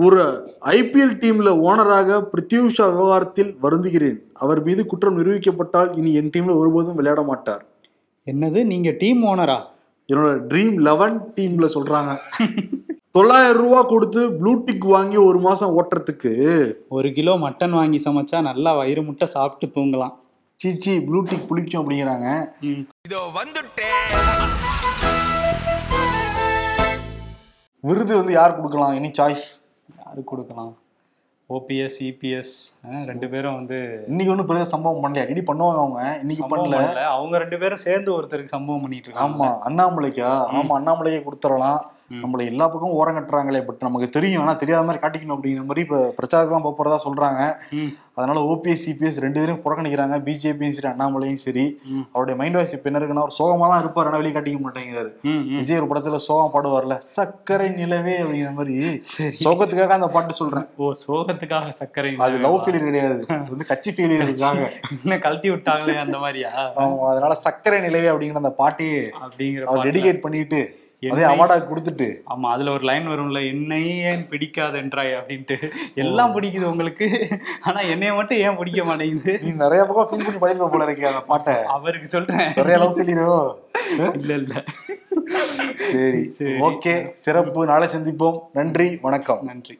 ஒரு 0.00 0.52
ஐபிஎல் 0.60 1.16
டீம்ல 1.18 1.50
ஓனராக 1.68 2.22
பிருத்யூஷா 2.32 2.90
விவகாரத்தில் 2.90 3.56
வருந்துகிறேன். 3.62 4.16
அவர் 4.34 4.62
மீது 4.62 4.86
குற்றம் 4.86 5.18
நிரூபிக்கப்பட்டால் 5.18 5.96
இனி 5.96 6.14
என் 6.14 6.30
டீம்ல 6.36 6.54
ஒருபோதும் 6.54 6.94
விளையாட 6.94 7.22
மாட்டார். 7.22 7.64
என்னது? 8.26 8.64
நீங்க 8.64 8.94
டீம் 8.98 9.24
ஓனரா? 9.24 9.58
என்னோட 10.08 10.40
ட்ரீம் 10.48 10.74
லெவன் 10.74 11.32
டீம்ல 11.36 11.68
சொல்றாங்க. 11.74 12.18
தொள்ளாயிரம் 13.10 13.62
ரூபா 13.62 13.82
கொடுத்து 13.82 14.30
ப்ளூடிக் 14.30 14.86
வாங்கி 14.86 15.16
ஒரு 15.16 15.38
மாசம் 15.38 15.78
ஓட்டுறதுக்கு. 15.78 16.72
ஒரு 16.88 17.12
கிலோ 17.12 17.34
மட்டன் 17.34 17.70
வாங்கி 17.70 18.02
சமைச்சா 18.04 18.42
நல்லா 18.42 18.74
வயிறு 18.74 19.02
முட்டை 19.02 19.28
சாப்பிட்டு 19.28 19.80
தூங்கலாம். 19.80 20.14
சீச்சி 20.54 20.98
ப்ளூடிக் 20.98 21.46
புளிக்கும் 21.46 21.90
அப்படிங்கிறாங்க. 21.90 22.48
ம். 22.60 22.80
விருது 27.80 28.16
வந்து 28.16 28.32
யார் 28.32 28.56
கொடுக்கலாம்? 28.56 29.02
எனி 29.02 29.10
சாய்ஸ் 29.18 29.66
யாரு 30.08 30.24
கொடுக்கலாம். 30.24 30.70
ஓபிஎஸ் 31.50 31.98
இபிஎஸ் 32.00 32.54
ரெண்டு 33.04 33.26
பேரும் 33.28 33.54
வந்து 33.54 34.04
இன்னைக்கு 34.06 34.32
ஒன்றும் 34.32 34.46
பெரிய 34.46 34.64
சம்பவம் 34.64 35.02
பண்ணலையா? 35.04 35.28
இடி 35.28 35.40
பண்ணுவாங்க 35.40 35.80
அவங்க? 35.82 36.18
இன்னைக்கு 36.20 36.44
பண்ணல. 36.44 36.76
பண்ணல. 36.76 37.04
அவங்க 37.16 37.38
ரெண்டு 37.38 37.58
பேரும் 37.58 37.84
சேர்ந்து 37.84 38.10
ஒருத்தருக்கு 38.16 38.54
சம்பவம் 38.54 38.80
பண்ணிட்டு 38.80 39.08
இருக்காங்க. 39.08 39.36
ஆமா 39.36 39.48
அண்ணாமலைக்கா? 39.68 40.30
ஆமா 40.58 40.74
அண்ணாமலைக்கே 40.78 41.20
கொடுத்துடலாம். 41.28 41.80
நம்மள 42.22 42.44
எல்லா 42.44 42.68
பக்கமும் 42.68 42.98
ஓரம் 42.98 43.16
கட்டுறாங்களே 43.16 43.60
பட் 43.64 43.82
நமக்கு 43.86 44.08
தெரியும். 44.08 44.42
ஆனா 44.42 44.52
தெரியாத 44.52 44.84
மாதிரி 44.84 45.02
காட்டிக்கணும் 45.02 45.36
அப்படிங்கிற 45.36 45.64
மாதிரி 45.64 45.84
இப்ப 45.86 46.14
பிரச்சாரத்துலாம் 46.20 46.66
போக 46.66 46.76
போறதா 46.78 46.98
சொல்றாங்க. 47.06 47.42
அதனால 48.18 48.38
ஓபிஎஸ் 48.52 48.84
சிபிஎஸ் 48.86 49.18
ரெண்டு 49.24 49.38
பேரும் 49.40 49.60
புறக்கணிக்கிறாங்க. 49.64 50.16
பிஜேபியும் 50.26 50.74
சரி 50.76 50.88
அண்ணாமலையும் 50.92 51.42
சரி. 51.44 51.64
அவருடைய 52.12 52.36
மைண்ட் 52.40 52.58
வாய்ஸ் 52.58 52.74
இப்ப 52.76 52.90
என்ன 52.90 53.00
இருக்குன்னா 53.00 53.24
அவர் 53.24 53.36
சோகமா 53.38 53.66
தான் 53.72 53.82
இருப்பார் 53.84 54.10
வெளியே 54.20 54.34
காட்டிக்க 54.36 54.60
மாட்டேங்கிறாரு. 54.64 55.10
விஜய் 55.60 55.78
ஒரு 55.80 55.88
படத்துல 55.90 56.20
சோகம் 56.26 56.52
பாடுவார்ல 56.54 56.96
சர்க்கரை 57.16 57.68
நிலவே 57.80 58.16
அப்படிங்கிற 58.22 58.52
மாதிரி. 58.58 58.76
சோகத்துக்காக 59.44 59.96
அந்த 59.98 60.08
பாட்டு 60.16 60.38
சொல்றேன். 60.40 60.66
ஓ 60.82 60.92
சோகத்துக்காக 61.04 61.72
சக்கரை 61.80 62.12
அது 62.26 62.42
லவ் 62.46 62.58
ஃபெயிலியர் 62.64 62.88
கிடையாது. 62.88 63.22
அது 63.38 63.54
வந்து 63.54 63.70
கட்சி 63.72 63.92
ஃபெயிலியருக்காக 63.96 64.64
என்ன 65.02 65.18
கழட்டி 65.26 65.50
விட்டாங்களே 65.54 65.96
அந்த 66.06 66.18
மாதிரியா? 66.24 66.50
அதனால 67.12 67.32
சர்க்கரை 67.46 67.80
நிலவே 67.86 68.10
அப்படிங்கிற 68.12 68.42
அந்த 68.44 68.54
பாட்டையே 68.62 69.00
அப்படிங்கிற. 69.24 69.80
டெடிகேட் 69.88 70.24
பண்ணிட்டு 70.26 70.60
அதே 71.02 71.22
அவார்டா 71.22 71.56
கொடுத்துட்டு. 71.68 72.16
ஆமா 72.30 72.48
அதுல 72.50 72.70
ஒரு 72.70 72.84
லைன் 72.84 73.08
வரும்ல 73.08 73.46
என்னை 73.46 73.98
ஏன் 73.98 74.26
பிடிக்காதென்றாய் 74.30 75.12
அப்படின்ட்டு. 75.14 75.70
எல்லாம் 75.94 76.40
பிடிக்குது 76.40 76.62
உங்களுக்கு. 76.62 77.28
ஆனா 77.60 77.80
என்னைய 77.80 78.14
மட்டும் 78.14 78.38
ஏன் 78.38 78.56
பிடிக்க 78.56 78.84
மாட்டேங்குது? 78.84 79.38
நீ 79.42 79.50
நிறைய 79.52 79.84
பக்கம் 79.84 80.08
ஃபீல் 80.10 80.24
பண்ணி 80.24 80.38
படிக்க 80.38 80.68
போல 80.68 80.84
இருக்கே 80.84 81.02
அந்த 81.02 81.20
பாட்டை. 81.20 81.54
அவருக்கு 81.54 82.06
சொல்றேன். 82.06 82.52
நிறைய 82.56 82.78
லவ் 82.78 82.98
ஃபெயிலியரோ 82.98 83.54
இல்ல 84.20 84.34
இல்ல. 84.34 84.64
சரி 85.92 86.32
சரி. 86.32 86.52
ஓகே. 86.52 87.12
சிறப்பு. 87.12 87.66
நாளை 87.66 87.88
சந்திப்போம். 87.88 88.40
நன்றி 88.52 88.98
வணக்கம். 89.02 89.44
நன்றி. 89.44 89.78